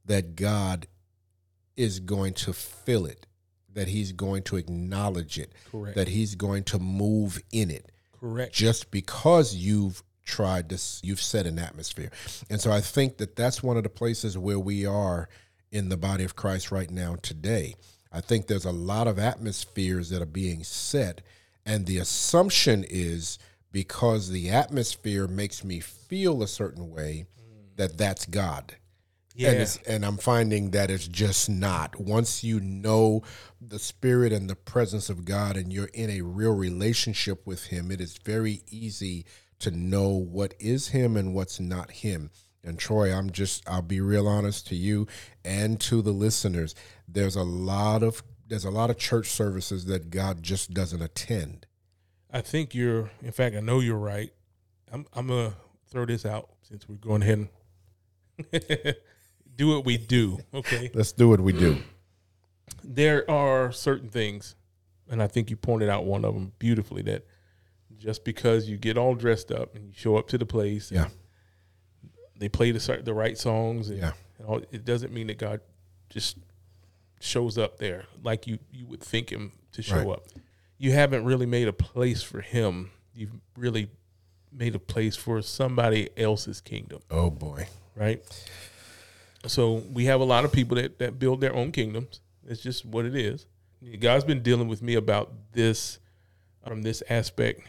that 0.06 0.36
God 0.36 0.86
is 1.76 2.00
going 2.00 2.32
to 2.46 2.54
fill 2.54 3.04
it, 3.04 3.26
that 3.70 3.88
he's 3.88 4.12
going 4.12 4.42
to 4.44 4.56
acknowledge 4.56 5.38
it, 5.38 5.52
Correct. 5.70 5.96
that 5.96 6.08
he's 6.08 6.34
going 6.34 6.64
to 6.64 6.78
move 6.78 7.42
in 7.52 7.70
it 7.70 7.92
Correct. 8.18 8.54
just 8.54 8.90
because 8.90 9.54
you've 9.54 10.02
tried 10.24 10.68
this 10.68 11.00
you've 11.02 11.20
set 11.20 11.46
an 11.46 11.58
atmosphere 11.58 12.10
and 12.48 12.60
so 12.60 12.70
i 12.70 12.80
think 12.80 13.16
that 13.18 13.36
that's 13.36 13.62
one 13.62 13.76
of 13.76 13.82
the 13.82 13.88
places 13.88 14.36
where 14.36 14.58
we 14.58 14.86
are 14.86 15.28
in 15.70 15.88
the 15.88 15.96
body 15.96 16.24
of 16.24 16.36
christ 16.36 16.70
right 16.70 16.90
now 16.90 17.16
today 17.22 17.74
i 18.12 18.20
think 18.20 18.46
there's 18.46 18.64
a 18.64 18.72
lot 18.72 19.06
of 19.06 19.18
atmospheres 19.18 20.10
that 20.10 20.22
are 20.22 20.26
being 20.26 20.62
set 20.62 21.22
and 21.66 21.86
the 21.86 21.98
assumption 21.98 22.84
is 22.88 23.38
because 23.72 24.30
the 24.30 24.50
atmosphere 24.50 25.26
makes 25.28 25.64
me 25.64 25.80
feel 25.80 26.42
a 26.42 26.48
certain 26.48 26.90
way 26.90 27.26
that 27.76 27.96
that's 27.96 28.26
God. 28.26 28.76
Yeah. 29.34 29.50
And, 29.50 29.60
it's, 29.60 29.76
and 29.86 30.04
I'm 30.04 30.16
finding 30.16 30.72
that 30.72 30.90
it's 30.90 31.06
just 31.06 31.48
not. 31.48 31.98
Once 31.98 32.42
you 32.42 32.60
know 32.60 33.22
the 33.60 33.78
spirit 33.78 34.32
and 34.32 34.50
the 34.50 34.56
presence 34.56 35.08
of 35.08 35.24
God 35.24 35.56
and 35.56 35.72
you're 35.72 35.90
in 35.94 36.10
a 36.10 36.20
real 36.20 36.54
relationship 36.54 37.46
with 37.46 37.66
Him, 37.66 37.90
it 37.90 38.00
is 38.00 38.18
very 38.18 38.62
easy 38.68 39.24
to 39.60 39.70
know 39.70 40.08
what 40.08 40.54
is 40.58 40.88
Him 40.88 41.16
and 41.16 41.34
what's 41.34 41.60
not 41.60 41.90
Him. 41.90 42.30
And 42.62 42.78
Troy, 42.78 43.12
I'm 43.12 43.30
just, 43.30 43.66
I'll 43.68 43.80
be 43.82 44.00
real 44.00 44.28
honest 44.28 44.66
to 44.68 44.74
you 44.74 45.06
and 45.44 45.80
to 45.80 46.02
the 46.02 46.12
listeners. 46.12 46.74
There's 47.08 47.36
a 47.36 47.42
lot 47.42 48.02
of, 48.02 48.22
there's 48.46 48.66
a 48.66 48.70
lot 48.70 48.90
of 48.90 48.98
church 48.98 49.28
services 49.28 49.86
that 49.86 50.10
God 50.10 50.42
just 50.42 50.74
doesn't 50.74 51.00
attend. 51.00 51.66
I 52.32 52.40
think 52.40 52.74
you're. 52.74 53.10
In 53.22 53.32
fact, 53.32 53.56
I 53.56 53.60
know 53.60 53.80
you're 53.80 53.96
right. 53.96 54.32
I'm. 54.92 55.06
I'm 55.12 55.28
gonna 55.28 55.54
throw 55.88 56.06
this 56.06 56.24
out 56.24 56.50
since 56.62 56.88
we're 56.88 56.96
going 56.96 57.22
ahead 57.22 57.48
and 58.52 58.94
do 59.56 59.68
what 59.68 59.84
we 59.84 59.96
do. 59.96 60.38
Okay. 60.54 60.90
Let's 60.94 61.12
do 61.12 61.28
what 61.28 61.40
we 61.40 61.52
do. 61.52 61.78
There 62.84 63.28
are 63.28 63.72
certain 63.72 64.08
things, 64.08 64.54
and 65.08 65.22
I 65.22 65.26
think 65.26 65.50
you 65.50 65.56
pointed 65.56 65.88
out 65.88 66.04
one 66.04 66.24
of 66.24 66.34
them 66.34 66.52
beautifully. 66.58 67.02
That 67.02 67.26
just 68.00 68.24
because 68.24 68.68
you 68.68 68.76
get 68.78 68.96
all 68.98 69.14
dressed 69.14 69.52
up 69.52 69.74
and 69.76 69.84
you 69.86 69.92
show 69.94 70.16
up 70.16 70.26
to 70.28 70.38
the 70.38 70.46
place, 70.46 70.90
Yeah. 70.90 71.08
they 72.36 72.48
play 72.48 72.70
the 72.72 73.00
the 73.04 73.14
right 73.14 73.36
songs, 73.36 73.90
and, 73.90 73.98
Yeah. 73.98 74.12
and 74.38 74.46
all, 74.46 74.62
it 74.72 74.84
doesn't 74.84 75.12
mean 75.12 75.26
that 75.28 75.38
God 75.38 75.60
just 76.08 76.38
shows 77.20 77.58
up 77.58 77.76
there 77.78 78.06
like 78.24 78.46
you 78.46 78.58
you 78.72 78.86
would 78.86 79.02
think 79.02 79.30
him 79.30 79.52
to 79.72 79.82
show 79.82 79.96
Right. 79.98 80.08
up. 80.08 80.26
You 80.78 80.92
haven't 80.92 81.24
really 81.24 81.44
made 81.46 81.68
a 81.68 81.72
place 81.72 82.22
for 82.22 82.40
him. 82.40 82.90
You've 83.14 83.34
really 83.56 83.90
made 84.50 84.74
a 84.74 84.78
place 84.78 85.14
for 85.16 85.42
somebody 85.42 86.08
else's 86.16 86.60
kingdom, 86.62 87.02
Oh 87.10 87.30
boy. 87.30 87.68
right? 87.94 88.22
So 89.46 89.74
we 89.92 90.06
have 90.06 90.20
a 90.20 90.24
lot 90.24 90.44
of 90.44 90.52
people 90.52 90.76
that 90.76 90.98
that 90.98 91.18
build 91.18 91.40
their 91.42 91.54
own 91.54 91.70
kingdoms. 91.72 92.20
It's 92.46 92.62
just 92.62 92.84
what 92.86 93.04
it 93.04 93.14
is. 93.14 93.46
God's 94.00 94.24
been 94.24 94.42
dealing 94.42 94.68
with 94.68 94.82
me 94.82 94.94
about 94.94 95.32
this 95.52 95.98
from 96.66 96.82
this 96.82 97.02
aspect. 97.08 97.60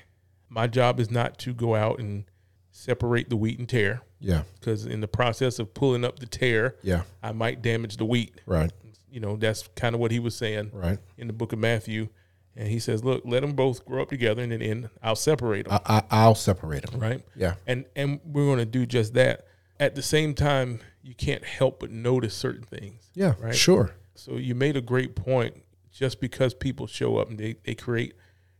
My 0.53 0.67
job 0.67 0.99
is 0.99 1.09
not 1.09 1.37
to 1.39 1.53
go 1.53 1.75
out 1.75 1.99
and 1.99 2.25
separate 2.71 3.29
the 3.29 3.37
wheat 3.37 3.57
and 3.57 3.67
tare 3.69 4.01
Yeah. 4.19 4.43
because 4.59 4.85
in 4.85 4.99
the 5.01 5.07
process 5.07 5.59
of 5.59 5.73
pulling 5.73 6.03
up 6.05 6.19
the 6.19 6.25
tare, 6.25 6.75
Yeah. 6.83 7.03
I 7.23 7.31
might 7.31 7.61
damage 7.61 7.95
the 7.97 8.05
wheat. 8.05 8.39
Right. 8.45 8.71
You 9.09 9.19
know, 9.21 9.35
that's 9.37 9.67
kind 9.75 9.95
of 9.95 10.01
what 10.01 10.11
he 10.11 10.19
was 10.19 10.35
saying 10.35 10.71
Right. 10.73 10.99
in 11.17 11.27
the 11.27 11.33
book 11.33 11.53
of 11.53 11.59
Matthew. 11.59 12.09
And 12.55 12.67
he 12.67 12.79
says, 12.79 13.01
"Look, 13.01 13.21
let 13.23 13.39
them 13.41 13.53
both 13.53 13.85
grow 13.85 14.01
up 14.01 14.09
together, 14.09 14.41
and 14.43 14.51
then 14.51 14.89
I'll 15.01 15.15
separate 15.15 15.69
them." 15.69 15.79
I, 15.85 15.99
I, 15.99 16.03
I'll 16.11 16.35
separate 16.35 16.85
them. 16.91 16.99
right? 16.99 17.21
Yeah. 17.33 17.55
And 17.65 17.85
and 17.95 18.19
we're 18.25 18.43
going 18.45 18.57
to 18.59 18.65
do 18.65 18.85
just 18.85 19.13
that. 19.13 19.47
At 19.79 19.95
the 19.95 20.01
same 20.01 20.33
time, 20.33 20.81
you 21.01 21.15
can't 21.15 21.45
help 21.45 21.79
but 21.79 21.91
notice 21.91 22.33
certain 22.35 22.63
things. 22.63 23.09
Yeah. 23.15 23.35
Right. 23.39 23.55
Sure. 23.55 23.91
So 24.15 24.35
you 24.35 24.53
made 24.53 24.75
a 24.75 24.81
great 24.81 25.15
point. 25.15 25.63
Just 25.93 26.19
because 26.21 26.53
people 26.53 26.87
show 26.87 27.17
up 27.17 27.29
and 27.29 27.37
they, 27.39 27.55
they 27.65 27.73
create 27.75 28.13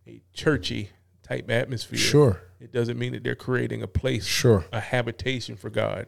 a 0.08 0.22
churchy 0.34 0.90
type 1.32 1.50
atmosphere, 1.50 1.98
Sure. 1.98 2.42
it 2.60 2.72
doesn't 2.72 3.00
mean 3.00 3.14
that 3.14 3.24
they're 3.24 3.36
creating 3.36 3.82
a 3.82 3.88
place, 3.88 4.26
Sure. 4.26 4.66
a 4.72 4.80
habitation 4.82 5.56
for 5.56 5.70
God. 5.70 6.08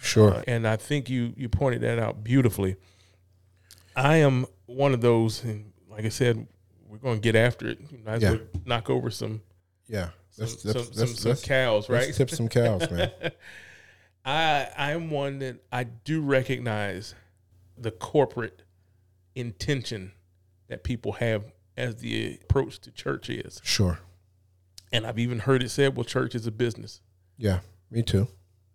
Sure. 0.00 0.34
Uh, 0.34 0.42
and 0.46 0.66
I 0.66 0.76
think 0.76 1.08
you 1.08 1.32
you 1.36 1.48
pointed 1.48 1.80
that 1.82 1.98
out 1.98 2.24
beautifully. 2.24 2.76
I 3.96 4.16
am 4.16 4.46
one 4.66 4.92
of 4.92 5.00
those, 5.00 5.44
and 5.44 5.72
like 5.88 6.04
I 6.04 6.08
said, 6.08 6.46
we're 6.88 6.98
going 6.98 7.16
to 7.16 7.20
get 7.20 7.36
after 7.36 7.68
it. 7.68 7.78
Might 8.04 8.14
as 8.14 8.22
Yeah. 8.22 8.30
well 8.32 8.40
knock 8.66 8.90
over 8.90 9.10
some 9.10 9.42
yeah. 9.86 10.10
some, 10.30 10.46
some, 10.48 10.72
let's, 10.72 10.86
some, 10.88 10.98
let's, 11.00 11.20
some 11.20 11.28
let's, 11.30 11.42
cows, 11.44 11.88
right? 11.88 12.12
tip 12.12 12.28
some 12.30 12.48
cows, 12.48 12.90
man. 12.90 13.10
I 14.24 14.68
I'm 14.76 15.10
one 15.10 15.38
that 15.38 15.56
I 15.70 15.84
do 15.84 16.20
recognize 16.22 17.14
the 17.78 17.90
corporate 17.92 18.62
intention 19.34 20.12
that 20.68 20.82
people 20.84 21.12
have 21.12 21.44
as 21.76 21.96
the 21.96 22.38
approach 22.42 22.78
to 22.80 22.90
church 22.90 23.28
is, 23.30 23.60
Sure. 23.64 23.98
And 24.94 25.06
I've 25.06 25.18
even 25.18 25.40
heard 25.40 25.62
it 25.62 25.70
said, 25.70 25.96
"Well, 25.96 26.04
church 26.04 26.34
is 26.34 26.46
a 26.46 26.52
business." 26.52 27.00
Yeah. 27.36 27.60
Me 27.90 28.02
too. 28.02 28.28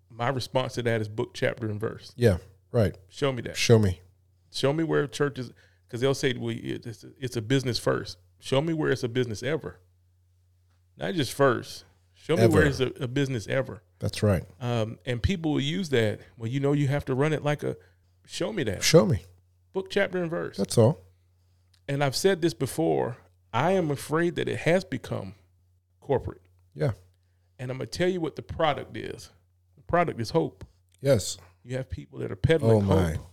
My 0.10 0.28
response 0.30 0.74
to 0.74 0.84
that 0.84 1.02
is 1.02 1.08
book, 1.08 1.34
chapter, 1.34 1.70
and 1.70 1.80
verse. 1.80 2.14
Yeah. 2.16 2.38
Right. 2.72 2.96
Show 3.08 3.32
me 3.32 3.42
that. 3.44 3.56
Show 3.56 3.80
me. 3.80 4.02
Show 4.52 4.74
me 4.74 4.84
where 4.84 5.08
church 5.08 5.40
is, 5.40 5.52
because 5.88 6.02
they'll 6.02 6.14
say, 6.14 6.34
"Well, 6.34 6.56
it's 6.58 7.04
a, 7.04 7.10
it's 7.20 7.38
a 7.38 7.42
business 7.42 7.80
first. 7.80 8.18
Show 8.40 8.62
me 8.62 8.74
where 8.74 8.92
it's 8.92 9.04
a 9.04 9.08
business 9.10 9.42
ever, 9.44 9.80
not 10.98 11.14
just 11.14 11.34
first. 11.34 11.86
Show 12.14 12.36
me 12.38 12.48
where 12.48 12.66
it's 12.66 12.80
a, 12.80 12.92
a 13.00 13.08
business 13.08 13.48
ever." 13.48 13.82
That's 14.00 14.22
right. 14.22 14.44
Um, 14.62 15.00
and 15.06 15.22
people 15.24 15.54
will 15.54 15.62
use 15.62 15.90
that. 15.90 16.20
Well, 16.38 16.50
you 16.50 16.60
know, 16.60 16.74
you 16.74 16.88
have 16.88 17.06
to 17.06 17.16
run 17.16 17.34
it 17.34 17.44
like 17.44 17.64
a. 17.64 17.78
Show 18.26 18.54
me 18.54 18.64
that 18.64 18.84
Show 18.84 19.06
me. 19.06 19.24
book, 19.74 19.90
chapter, 19.90 20.22
and 20.22 20.30
verse. 20.30 20.58
That's 20.58 20.78
all. 20.78 21.02
And 21.88 22.04
I've 22.04 22.16
said 22.16 22.42
this 22.42 22.54
before. 22.54 23.18
I 23.52 23.72
am 23.72 23.90
afraid 23.90 24.36
that 24.36 24.48
it 24.48 24.60
has 24.60 24.84
become 24.84 25.34
corporate. 26.10 26.42
Yeah. 26.74 26.92
And 27.60 27.70
I'm 27.70 27.78
gonna 27.78 27.86
tell 27.88 28.10
you 28.10 28.20
what 28.20 28.36
the 28.36 28.42
product 28.42 28.98
is. 28.98 29.30
The 29.76 29.84
product 29.84 30.20
is 30.20 30.32
hope. 30.32 30.66
Yes. 31.02 31.38
You 31.64 31.78
have 31.78 31.88
people 31.90 32.18
that 32.20 32.32
are 32.32 32.36
peddling 32.36 32.78
Oh 32.78 32.82
my. 32.82 33.12
hope, 33.12 33.28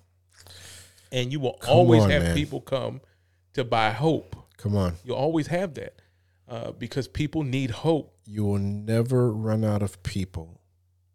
and 1.11 1.33
you 1.33 1.40
will 1.40 1.54
Come 1.54 1.75
always 1.75 2.02
on, 2.02 2.11
have 2.11 2.23
man. 2.23 2.35
people 2.35 2.61
come 2.61 3.00
to 3.54 3.64
buy 3.64 3.90
hope. 3.92 4.37
Come 4.59 4.76
on. 4.76 4.95
You'll 5.04 5.16
always 5.16 5.47
have 5.47 5.73
that 5.75 6.02
uh, 6.49 6.73
because 6.73 7.09
people 7.09 7.42
need 7.45 7.71
hope. 7.71 8.14
You 8.26 8.45
will 8.45 8.59
never 8.59 9.33
run 9.33 9.64
out 9.64 9.83
of 9.83 10.02
people 10.02 10.61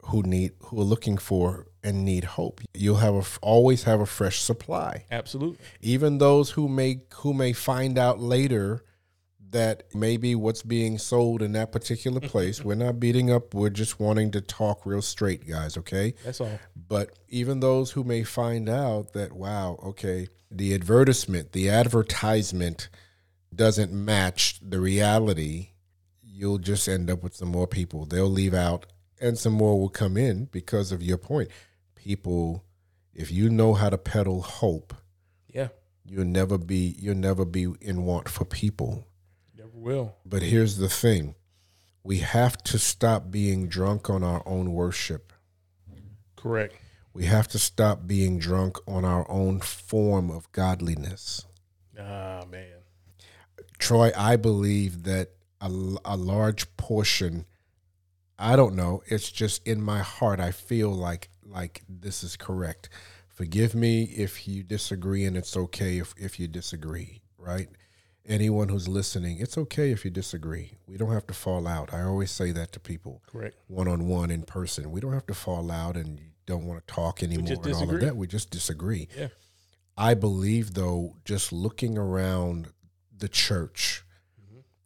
who 0.06 0.24
need 0.24 0.54
who 0.64 0.80
are 0.82 0.84
looking 0.86 1.18
for 1.18 1.68
and 1.84 2.04
need 2.06 2.24
hope. 2.24 2.62
You'll 2.74 2.98
have 2.98 3.14
a, 3.16 3.24
always 3.42 3.84
have 3.84 4.00
a 4.00 4.06
fresh 4.08 4.40
supply. 4.40 5.06
Absolutely. 5.12 5.60
even 5.82 6.18
those 6.18 6.52
who 6.52 6.68
may 6.68 7.02
who 7.16 7.34
may 7.34 7.54
find 7.54 8.00
out 8.00 8.20
later 8.20 8.84
that 9.52 9.84
maybe 9.94 10.34
what's 10.36 10.64
being 10.64 10.98
sold 10.98 11.42
in 11.42 11.52
that 11.54 11.72
particular 11.72 12.20
place 12.34 12.64
we're 12.64 12.76
not 12.76 13.00
beating 13.00 13.32
up 13.32 13.54
we're 13.54 13.70
just 13.70 14.00
wanting 14.00 14.32
to 14.32 14.42
talk 14.42 14.86
real 14.86 15.02
straight 15.02 15.48
guys 15.48 15.78
okay 15.78 16.14
That's 16.26 16.42
all. 16.42 16.60
but 16.88 17.12
even 17.30 17.60
those 17.60 17.92
who 17.92 18.04
may 18.04 18.24
find 18.24 18.68
out 18.70 19.14
that 19.14 19.34
wow 19.34 19.78
okay 19.84 20.28
the 20.50 20.74
advertisement 20.74 21.52
the 21.52 21.70
advertisement 21.70 22.90
doesn't 23.54 23.92
match 23.92 24.60
the 24.62 24.80
reality 24.80 25.70
you'll 26.24 26.58
just 26.58 26.88
end 26.88 27.10
up 27.10 27.22
with 27.24 27.36
some 27.36 27.50
more 27.50 27.68
people 27.68 28.06
they'll 28.06 28.30
leave 28.30 28.54
out 28.54 28.86
and 29.20 29.38
some 29.38 29.54
more 29.54 29.80
will 29.80 29.90
come 29.90 30.18
in 30.18 30.46
because 30.46 30.92
of 30.92 31.04
your 31.04 31.18
point 31.18 31.50
people 31.96 32.64
if 33.14 33.30
you 33.32 33.50
know 33.50 33.74
how 33.74 33.90
to 33.90 33.98
peddle 33.98 34.42
hope 34.42 34.94
Yeah. 35.50 35.68
you'll 36.06 36.26
never 36.26 36.58
be 36.58 36.96
you'll 36.98 37.16
never 37.18 37.44
be 37.46 37.68
in 37.82 38.06
want 38.06 38.30
for 38.30 38.46
people 38.46 39.06
will. 39.82 40.16
but 40.26 40.42
here's 40.42 40.78
the 40.78 40.90
thing 40.90 41.36
we 42.04 42.20
have 42.20 42.58
to 42.64 42.80
stop 42.80 43.30
being 43.30 43.68
drunk 43.68 44.10
on 44.10 44.24
our 44.24 44.42
own 44.46 44.74
worship 44.74 45.34
Correct. 46.36 46.76
we 47.14 47.26
have 47.26 47.48
to 47.50 47.60
stop 47.60 48.08
being 48.08 48.40
drunk 48.40 48.78
on 48.88 49.06
our 49.06 49.30
own 49.30 49.60
form 49.60 50.30
of 50.30 50.52
godliness 50.52 51.46
Ah 52.00 52.44
man. 52.50 52.82
troy 53.80 54.12
i 54.18 54.36
believe 54.36 55.04
that 55.04 55.32
a, 55.60 55.68
a 56.06 56.18
large 56.18 56.76
portion 56.78 57.46
i 58.40 58.56
don't 58.56 58.76
know 58.76 59.04
it's 59.08 59.32
just 59.32 59.66
in 59.68 59.82
my 59.82 60.00
heart 60.00 60.40
i 60.40 60.52
feel 60.52 60.90
like 60.92 61.30
like 61.44 61.84
this 61.88 62.24
is 62.24 62.36
correct 62.36 62.90
forgive 63.28 63.76
me 63.76 64.04
if 64.04 64.48
you 64.48 64.64
disagree 64.64 65.26
and 65.26 65.36
it's 65.38 65.56
okay 65.58 65.98
if, 65.98 66.14
if 66.18 66.40
you 66.40 66.48
disagree 66.48 67.22
right 67.38 67.70
anyone 68.28 68.70
who's 68.70 68.88
listening 68.88 69.38
it's 69.40 69.58
okay 69.58 69.92
if 69.92 70.06
you 70.06 70.12
disagree 70.12 70.78
we 70.88 70.96
don't 70.98 71.12
have 71.12 71.26
to 71.26 71.34
fall 71.34 71.68
out 71.68 71.94
i 71.94 72.02
always 72.02 72.30
say 72.30 72.52
that 72.52 72.72
to 72.72 72.80
people 72.80 73.22
Correct. 73.28 73.56
one-on-one 73.68 74.30
in 74.30 74.44
person 74.44 74.92
we 74.92 75.02
don't 75.02 75.14
have 75.14 75.26
to 75.28 75.34
fall 75.34 75.72
out 75.72 75.98
and 75.98 76.20
you 76.20 76.26
don't 76.46 76.66
want 76.66 76.86
to 76.86 76.94
talk 76.94 77.24
anymore 77.24 77.48
and 77.52 77.74
all 77.74 77.84
of 77.96 78.02
that 78.02 78.16
we 78.16 78.28
just 78.28 78.50
disagree 78.52 79.08
Yeah. 79.18 79.28
I 79.98 80.14
believe, 80.14 80.74
though, 80.74 81.18
just 81.26 81.52
looking 81.52 81.98
around 81.98 82.70
the 83.16 83.28
church, 83.28 84.04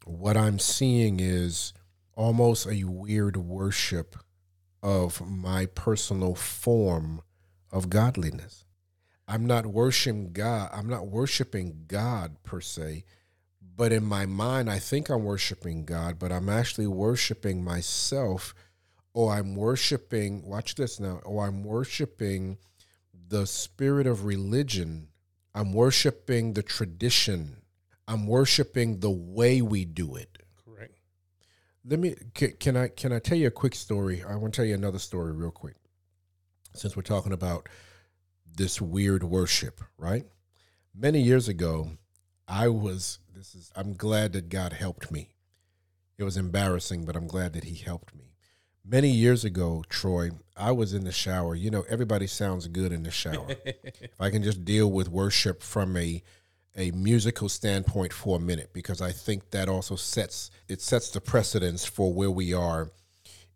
what 0.04 0.36
I'm 0.36 0.60
seeing 0.60 1.20
is 1.20 1.74
almost 2.18 2.68
a 2.68 2.84
weird 2.84 3.38
worship 3.38 4.18
of 4.84 5.22
my 5.26 5.68
personal 5.68 6.36
form 6.36 7.22
of 7.72 7.90
godliness. 7.90 8.66
I'm 9.28 9.46
not 9.46 9.68
worshiping 9.68 10.34
God. 10.34 10.70
I'm 10.74 10.90
not 10.90 11.08
worshiping 11.08 11.86
God 11.88 12.38
per 12.44 12.60
se, 12.60 13.06
but 13.76 13.92
in 13.92 14.06
my 14.06 14.26
mind, 14.26 14.70
I 14.70 14.80
think 14.80 15.10
I'm 15.10 15.24
worshiping 15.24 15.86
God, 15.86 16.18
but 16.18 16.32
I'm 16.32 16.50
actually 16.50 16.88
worshiping 16.88 17.64
myself, 17.64 18.54
or 19.14 19.34
I'm 19.34 19.56
worshiping. 19.56 20.44
Watch 20.46 20.76
this 20.76 21.00
now. 21.00 21.22
Or 21.26 21.46
I'm 21.46 21.64
worshiping 21.64 22.58
the 23.28 23.46
spirit 23.46 24.08
of 24.08 24.26
religion. 24.26 25.08
I'm 25.54 25.74
worshiping 25.74 26.54
the 26.54 26.64
tradition. 26.64 27.58
I'm 28.08 28.28
worshiping 28.28 29.00
the 29.00 29.10
way 29.10 29.62
we 29.62 29.86
do 29.86 30.16
it. 30.16 30.38
Correct. 30.64 31.00
Let 31.86 32.00
me 32.00 32.16
can, 32.34 32.52
can 32.60 32.78
I 32.78 32.88
can 32.90 33.12
I 33.12 33.20
tell 33.20 33.38
you 33.38 33.48
a 33.48 33.52
quick 33.52 33.76
story? 33.76 34.24
I 34.24 34.36
want 34.36 34.54
to 34.54 34.58
tell 34.58 34.66
you 34.66 34.76
another 34.76 35.00
story 35.00 35.32
real 35.32 35.52
quick. 35.52 35.76
Since 36.74 36.96
we're 36.96 37.04
talking 37.04 37.32
about 37.32 37.70
this 38.46 38.82
weird 38.82 39.24
worship, 39.24 39.82
right? 39.98 40.26
Many 40.94 41.22
years 41.22 41.48
ago, 41.48 41.92
I 42.48 42.68
was 42.68 43.20
this 43.36 43.54
is 43.54 43.72
I'm 43.76 43.94
glad 43.94 44.34
that 44.34 44.50
God 44.50 44.74
helped 44.74 45.12
me. 45.12 45.36
It 46.18 46.24
was 46.24 46.38
embarrassing, 46.38 47.06
but 47.06 47.16
I'm 47.16 47.28
glad 47.28 47.54
that 47.54 47.66
he 47.66 47.76
helped 47.76 48.16
me. 48.16 48.32
Many 48.86 49.10
years 49.10 49.44
ago, 49.44 49.84
Troy, 49.90 50.30
I 50.56 50.72
was 50.72 50.94
in 50.94 51.04
the 51.04 51.12
shower. 51.12 51.56
You 51.56 51.70
know, 51.70 51.84
everybody 51.90 52.28
sounds 52.28 52.68
good 52.68 52.94
in 52.94 53.04
the 53.04 53.12
shower. 53.12 53.48
if 53.66 54.20
I 54.20 54.30
can 54.30 54.42
just 54.42 54.64
deal 54.64 54.90
with 54.90 55.10
worship 55.10 55.62
from 55.62 55.98
a 55.98 56.24
a 56.78 56.92
musical 56.92 57.48
standpoint 57.48 58.12
for 58.12 58.38
a 58.38 58.42
minute 58.42 58.72
because 58.74 59.02
I 59.02 59.12
think 59.12 59.52
that 59.52 59.70
also 59.70 59.96
sets 59.96 60.52
it 60.68 60.82
sets 60.82 61.10
the 61.10 61.22
precedence 61.22 61.86
for 61.86 62.14
where 62.14 62.32
we 62.32 62.54
are 62.54 62.92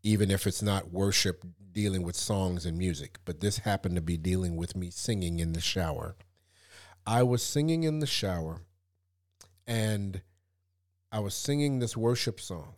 even 0.04 0.32
if 0.32 0.48
it's 0.48 0.62
not 0.62 0.94
worship 0.94 1.44
dealing 1.74 2.04
with 2.04 2.16
songs 2.16 2.66
and 2.66 2.78
music 2.78 3.20
but 3.26 3.42
this 3.42 3.58
happened 3.58 3.96
to 3.96 4.02
be 4.02 4.16
dealing 4.16 4.56
with 4.56 4.74
me 4.74 4.90
singing 4.90 5.40
in 5.40 5.52
the 5.52 5.60
shower 5.60 6.16
I 7.06 7.24
was 7.24 7.44
singing 7.44 7.84
in 7.84 8.00
the 8.00 8.08
shower 8.08 8.62
and 9.70 10.22
I 11.12 11.20
was 11.20 11.34
singing 11.34 11.80
this 11.80 11.96
worship 11.96 12.42
song 12.42 12.74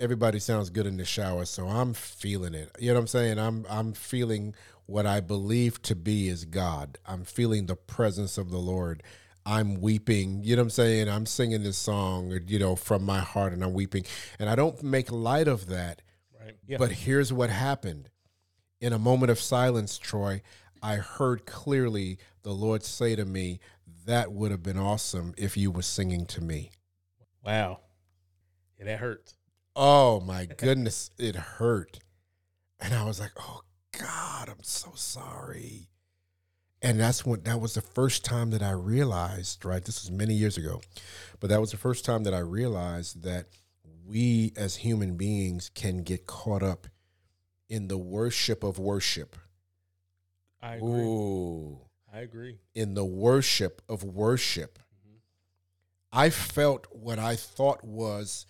everybody 0.00 0.40
sounds 0.40 0.70
good 0.70 0.86
in 0.86 0.96
the 0.96 1.04
shower 1.04 1.44
so 1.44 1.68
I'm 1.68 1.94
feeling 1.94 2.54
it 2.54 2.74
you 2.80 2.88
know 2.88 2.94
what 2.94 3.00
I'm 3.00 3.06
saying 3.06 3.38
I'm 3.38 3.66
I'm 3.70 3.92
feeling 3.92 4.54
what 4.86 5.06
I 5.06 5.20
believe 5.20 5.80
to 5.82 5.94
be 5.96 6.28
is 6.28 6.44
God. 6.44 6.98
I'm 7.06 7.24
feeling 7.24 7.66
the 7.66 7.76
presence 7.76 8.38
of 8.38 8.50
the 8.50 8.58
Lord. 8.58 9.02
I'm 9.44 9.80
weeping, 9.80 10.42
you 10.44 10.54
know 10.54 10.62
what 10.62 10.66
I'm 10.66 10.70
saying? 10.70 11.08
I'm 11.08 11.26
singing 11.26 11.62
this 11.62 11.78
song, 11.78 12.38
you 12.46 12.58
know, 12.58 12.76
from 12.76 13.02
my 13.02 13.18
heart 13.18 13.52
and 13.52 13.64
I'm 13.64 13.72
weeping. 13.72 14.04
And 14.38 14.48
I 14.48 14.54
don't 14.54 14.82
make 14.82 15.10
light 15.10 15.48
of 15.48 15.66
that. 15.66 16.02
Right. 16.38 16.56
Yeah. 16.66 16.76
But 16.78 16.92
here's 16.92 17.32
what 17.32 17.50
happened. 17.50 18.10
In 18.80 18.92
a 18.92 18.98
moment 18.98 19.30
of 19.30 19.40
silence, 19.40 19.98
Troy, 19.98 20.42
I 20.82 20.96
heard 20.96 21.46
clearly 21.46 22.18
the 22.42 22.52
Lord 22.52 22.84
say 22.84 23.16
to 23.16 23.24
me, 23.24 23.60
That 24.06 24.32
would 24.32 24.50
have 24.50 24.62
been 24.62 24.78
awesome 24.78 25.34
if 25.36 25.56
you 25.56 25.70
were 25.70 25.82
singing 25.82 26.26
to 26.26 26.40
me. 26.40 26.70
Wow. 27.44 27.80
Yeah, 28.78 28.86
that 28.86 28.98
hurts. 28.98 29.34
Oh 29.76 30.20
my 30.20 30.44
goodness, 30.56 31.10
it 31.18 31.36
hurt. 31.36 32.00
And 32.80 32.94
I 32.94 33.04
was 33.04 33.20
like, 33.20 33.32
Oh 33.38 33.62
God, 33.98 34.48
I'm 34.48 34.62
so 34.62 34.90
sorry. 34.94 35.88
And 36.80 36.98
that's 36.98 37.24
when 37.24 37.42
that 37.42 37.60
was 37.60 37.74
the 37.74 37.80
first 37.80 38.24
time 38.24 38.50
that 38.50 38.62
I 38.62 38.72
realized, 38.72 39.64
right? 39.64 39.84
This 39.84 40.02
was 40.02 40.10
many 40.10 40.34
years 40.34 40.56
ago, 40.56 40.80
but 41.38 41.48
that 41.50 41.60
was 41.60 41.70
the 41.70 41.76
first 41.76 42.04
time 42.04 42.24
that 42.24 42.34
I 42.34 42.40
realized 42.40 43.22
that 43.22 43.46
we 44.04 44.52
as 44.56 44.76
human 44.76 45.16
beings 45.16 45.70
can 45.72 46.02
get 46.02 46.26
caught 46.26 46.62
up 46.62 46.88
in 47.68 47.86
the 47.86 47.98
worship 47.98 48.64
of 48.64 48.78
worship. 48.80 49.36
I 50.60 50.76
agree. 50.76 50.88
Ooh. 50.88 51.78
I 52.12 52.20
agree. 52.20 52.58
In 52.74 52.94
the 52.94 53.04
worship 53.04 53.80
of 53.88 54.04
worship. 54.04 54.78
Mm-hmm. 54.78 55.16
I 56.12 56.30
felt 56.30 56.86
what 56.90 57.18
I 57.18 57.36
thought 57.36 57.82
was 57.82 58.46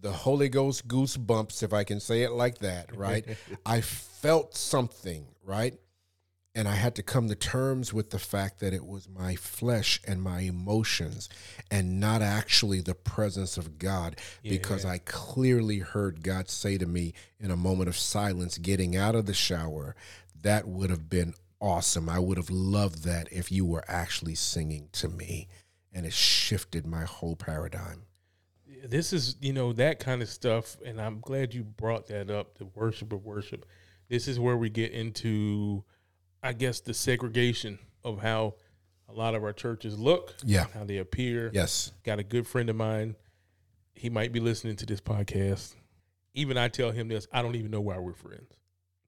the 0.00 0.12
Holy 0.12 0.48
Ghost 0.48 0.88
goosebumps, 0.88 1.62
if 1.62 1.72
I 1.72 1.84
can 1.84 2.00
say 2.00 2.22
it 2.22 2.32
like 2.32 2.58
that, 2.58 2.94
right? 2.96 3.24
I 3.66 3.80
felt 3.80 4.56
something, 4.56 5.26
right? 5.42 5.74
And 6.56 6.68
I 6.68 6.74
had 6.74 6.94
to 6.96 7.02
come 7.02 7.28
to 7.28 7.34
terms 7.34 7.92
with 7.92 8.10
the 8.10 8.18
fact 8.18 8.60
that 8.60 8.72
it 8.72 8.84
was 8.84 9.08
my 9.08 9.34
flesh 9.34 10.00
and 10.06 10.22
my 10.22 10.40
emotions 10.40 11.28
and 11.70 11.98
not 11.98 12.22
actually 12.22 12.80
the 12.80 12.94
presence 12.94 13.56
of 13.56 13.78
God 13.78 14.16
yeah, 14.42 14.50
because 14.50 14.84
I 14.84 14.98
clearly 14.98 15.80
heard 15.80 16.22
God 16.22 16.48
say 16.48 16.78
to 16.78 16.86
me 16.86 17.14
in 17.40 17.50
a 17.50 17.56
moment 17.56 17.88
of 17.88 17.96
silence, 17.96 18.58
getting 18.58 18.94
out 18.94 19.16
of 19.16 19.26
the 19.26 19.34
shower, 19.34 19.96
that 20.42 20.68
would 20.68 20.90
have 20.90 21.08
been 21.08 21.34
awesome. 21.64 22.08
I 22.08 22.18
would 22.18 22.36
have 22.36 22.50
loved 22.50 23.04
that 23.04 23.28
if 23.32 23.50
you 23.50 23.64
were 23.64 23.84
actually 23.88 24.34
singing 24.34 24.88
to 24.92 25.08
me. 25.08 25.48
And 25.92 26.04
it 26.04 26.12
shifted 26.12 26.86
my 26.86 27.04
whole 27.04 27.36
paradigm 27.36 28.06
this 28.84 29.12
is 29.12 29.36
you 29.40 29.52
know 29.52 29.72
that 29.72 29.98
kind 29.98 30.22
of 30.22 30.28
stuff, 30.28 30.76
and 30.84 31.00
I'm 31.00 31.20
glad 31.20 31.54
you 31.54 31.64
brought 31.64 32.06
that 32.08 32.30
up. 32.30 32.58
The 32.58 32.66
worship 32.66 33.12
of 33.12 33.24
worship. 33.24 33.66
This 34.08 34.28
is 34.28 34.38
where 34.38 34.56
we 34.56 34.68
get 34.68 34.92
into, 34.92 35.82
I 36.42 36.52
guess, 36.52 36.80
the 36.80 36.92
segregation 36.92 37.78
of 38.04 38.20
how 38.20 38.54
a 39.08 39.12
lot 39.12 39.34
of 39.34 39.42
our 39.42 39.52
churches 39.52 39.98
look. 39.98 40.34
Yeah, 40.44 40.66
how 40.74 40.84
they 40.84 40.98
appear. 40.98 41.50
Yes, 41.52 41.92
got 42.04 42.18
a 42.18 42.22
good 42.22 42.46
friend 42.46 42.68
of 42.68 42.76
mine. 42.76 43.16
He 43.94 44.10
might 44.10 44.32
be 44.32 44.40
listening 44.40 44.76
to 44.76 44.86
this 44.86 45.00
podcast. 45.00 45.74
Even 46.34 46.58
I 46.58 46.68
tell 46.68 46.90
him 46.90 47.08
this. 47.08 47.26
I 47.32 47.42
don't 47.42 47.54
even 47.54 47.70
know 47.70 47.80
why 47.80 47.98
we're 47.98 48.12
friends. 48.12 48.52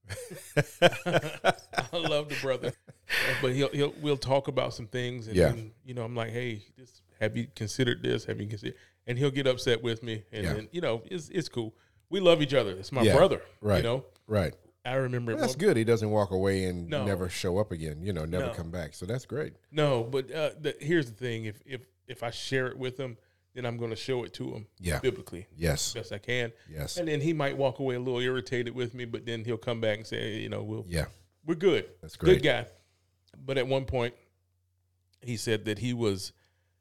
I 1.93 1.97
love 1.97 2.29
the 2.29 2.37
brother, 2.43 2.73
but 3.43 3.53
he'll, 3.53 3.71
he'll 3.71 3.95
we'll 4.01 4.17
talk 4.17 4.49
about 4.49 4.75
some 4.75 4.87
things, 4.87 5.27
and 5.27 5.37
yeah. 5.37 5.49
then, 5.49 5.73
you 5.85 5.95
know 5.95 6.03
I'm 6.03 6.15
like, 6.15 6.31
hey, 6.31 6.65
this, 6.77 7.03
have 7.21 7.37
you 7.37 7.47
considered 7.55 8.03
this? 8.03 8.25
Have 8.25 8.41
you 8.41 8.47
considered? 8.47 8.77
and 9.07 9.19
he'll 9.19 9.31
get 9.31 9.47
upset 9.47 9.83
with 9.83 10.03
me, 10.03 10.23
and 10.33 10.45
yeah. 10.45 10.53
then 10.55 10.69
you 10.73 10.81
know 10.81 11.03
it's 11.07 11.29
it's 11.29 11.49
cool. 11.49 11.75
We 12.11 12.21
love 12.21 12.43
each 12.43 12.55
other. 12.55 12.73
It's 12.73 12.93
my 12.93 13.03
yeah, 13.03 13.15
brother, 13.17 13.43
right? 13.61 13.79
You 13.79 13.83
know, 13.83 14.05
right. 14.27 14.55
I 14.85 14.95
remember 14.95 15.33
well, 15.33 15.41
that's 15.41 15.57
good. 15.57 15.77
He 15.77 15.83
doesn't 15.83 16.11
walk 16.11 16.31
away 16.31 16.65
and 16.65 16.89
no. 16.89 17.05
never 17.05 17.29
show 17.29 17.59
up 17.59 17.73
again. 17.73 18.03
You 18.03 18.13
know, 18.13 18.25
never 18.25 18.47
no. 18.47 18.53
come 18.53 18.71
back. 18.71 18.95
So 18.95 19.05
that's 19.05 19.27
great. 19.27 19.55
No, 19.73 20.05
but 20.05 20.31
uh, 20.31 20.51
the, 20.61 20.77
here's 20.81 21.07
the 21.07 21.17
thing: 21.17 21.47
if 21.47 21.61
if 21.67 21.87
if 22.07 22.23
I 22.23 22.31
share 22.31 22.69
it 22.69 22.79
with 22.79 22.99
him, 22.99 23.17
then 23.55 23.67
I'm 23.67 23.79
going 23.79 23.91
to 23.91 23.97
show 23.97 24.23
it 24.25 24.33
to 24.35 24.53
him. 24.53 24.67
Yeah, 24.79 25.01
biblically. 25.01 25.47
Yes, 25.57 25.95
best 25.95 26.13
I 26.13 26.19
can. 26.19 26.53
Yes, 26.71 26.99
and 26.99 27.09
then 27.09 27.21
he 27.21 27.33
might 27.33 27.57
walk 27.57 27.81
away 27.81 27.97
a 27.97 28.01
little 28.01 28.21
irritated 28.21 28.75
with 28.75 28.95
me, 28.95 29.05
but 29.05 29.27
then 29.27 29.45
he'll 29.45 29.57
come 29.57 29.81
back 29.81 29.99
and 29.99 30.07
say, 30.07 30.39
you 30.39 30.49
know, 30.49 30.63
we'll 30.63 30.87
yeah, 30.89 31.07
we're 31.47 31.55
good. 31.55 31.87
That's 32.03 32.17
great. 32.17 32.43
Good 32.43 32.43
guy. 32.43 32.67
But 33.45 33.59
at 33.59 33.67
one 33.67 33.85
point, 33.85 34.15
he 35.23 35.37
said 35.37 35.65
that 35.67 35.79
he 35.79 35.93
was 35.93 36.33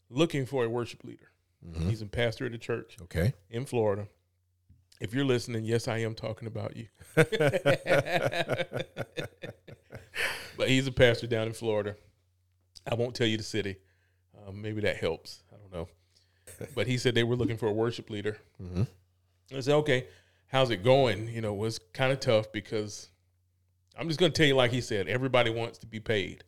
looking 0.09 0.45
for 0.45 0.65
a 0.65 0.69
worship 0.69 1.03
leader. 1.03 1.31
Mm-hmm. 1.65 1.89
He's 1.89 2.01
a 2.01 2.05
pastor 2.05 2.45
at 2.45 2.53
a 2.53 2.57
church. 2.57 2.97
Okay. 3.03 3.33
In 3.49 3.65
Florida. 3.65 4.07
If 4.99 5.13
you're 5.13 5.25
listening, 5.25 5.65
yes, 5.65 5.87
I 5.87 5.99
am 5.99 6.15
talking 6.15 6.47
about 6.47 6.75
you. 6.77 6.87
but 10.57 10.69
he's 10.69 10.87
a 10.87 10.91
pastor 10.91 11.27
down 11.27 11.47
in 11.47 11.53
Florida. 11.53 11.95
I 12.89 12.95
won't 12.95 13.15
tell 13.15 13.27
you 13.27 13.37
the 13.37 13.43
city. 13.43 13.75
Um, 14.47 14.61
maybe 14.61 14.81
that 14.81 14.97
helps. 14.97 15.43
I 15.51 15.57
don't 15.57 15.73
know. 15.73 15.87
But 16.73 16.87
he 16.87 16.97
said 16.97 17.15
they 17.15 17.23
were 17.23 17.35
looking 17.35 17.57
for 17.57 17.67
a 17.67 17.73
worship 17.73 18.09
leader. 18.09 18.37
Mm-hmm. 18.61 18.83
I 19.55 19.59
said, 19.59 19.75
okay, 19.75 20.07
how's 20.47 20.69
it 20.69 20.83
going? 20.83 21.27
You 21.27 21.41
know, 21.41 21.53
it 21.53 21.57
was 21.57 21.79
kind 21.93 22.11
of 22.13 22.19
tough 22.19 22.51
because 22.51 23.09
I'm 23.97 24.07
just 24.07 24.19
going 24.19 24.31
to 24.31 24.37
tell 24.37 24.47
you, 24.47 24.55
like 24.55 24.71
he 24.71 24.81
said, 24.81 25.07
everybody 25.07 25.49
wants 25.49 25.77
to 25.79 25.87
be 25.87 25.99
paid. 25.99 26.43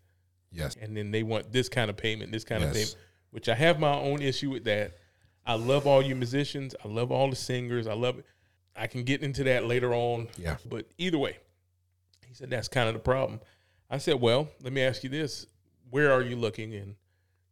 Yes. 0.52 0.76
And 0.82 0.96
then 0.96 1.12
they 1.12 1.24
want 1.24 1.52
this 1.52 1.70
kind 1.70 1.90
of 1.90 1.98
payment, 1.98 2.32
this 2.32 2.44
kind 2.44 2.62
yes. 2.62 2.70
of 2.70 2.76
payment, 2.76 2.96
which 3.32 3.50
I 3.50 3.56
have 3.56 3.80
my 3.80 3.94
own 3.94 4.22
issue 4.22 4.50
with 4.50 4.64
that. 4.66 4.98
I 5.46 5.56
love 5.56 5.88
all 5.88 6.02
you 6.02 6.16
musicians. 6.16 6.76
I 6.84 6.88
love 6.88 7.12
all 7.12 7.30
the 7.30 7.36
singers. 7.36 7.88
I 7.88 7.94
love 7.94 8.20
it. 8.20 8.26
I 8.76 8.88
can 8.88 9.04
get 9.04 9.24
into 9.24 9.44
that 9.46 9.66
later 9.66 9.94
on. 9.94 10.28
Yeah. 10.38 10.58
But 10.66 10.88
either 10.98 11.18
way, 11.18 11.38
he 12.28 12.34
said 12.34 12.50
that's 12.50 12.68
kind 12.68 12.88
of 12.88 12.94
the 12.94 13.00
problem. 13.00 13.40
I 13.90 13.98
said, 13.98 14.20
well, 14.20 14.50
let 14.62 14.74
me 14.74 14.82
ask 14.82 15.04
you 15.04 15.10
this: 15.10 15.48
Where 15.90 16.12
are 16.12 16.22
you 16.22 16.36
looking, 16.36 16.74
and 16.74 16.96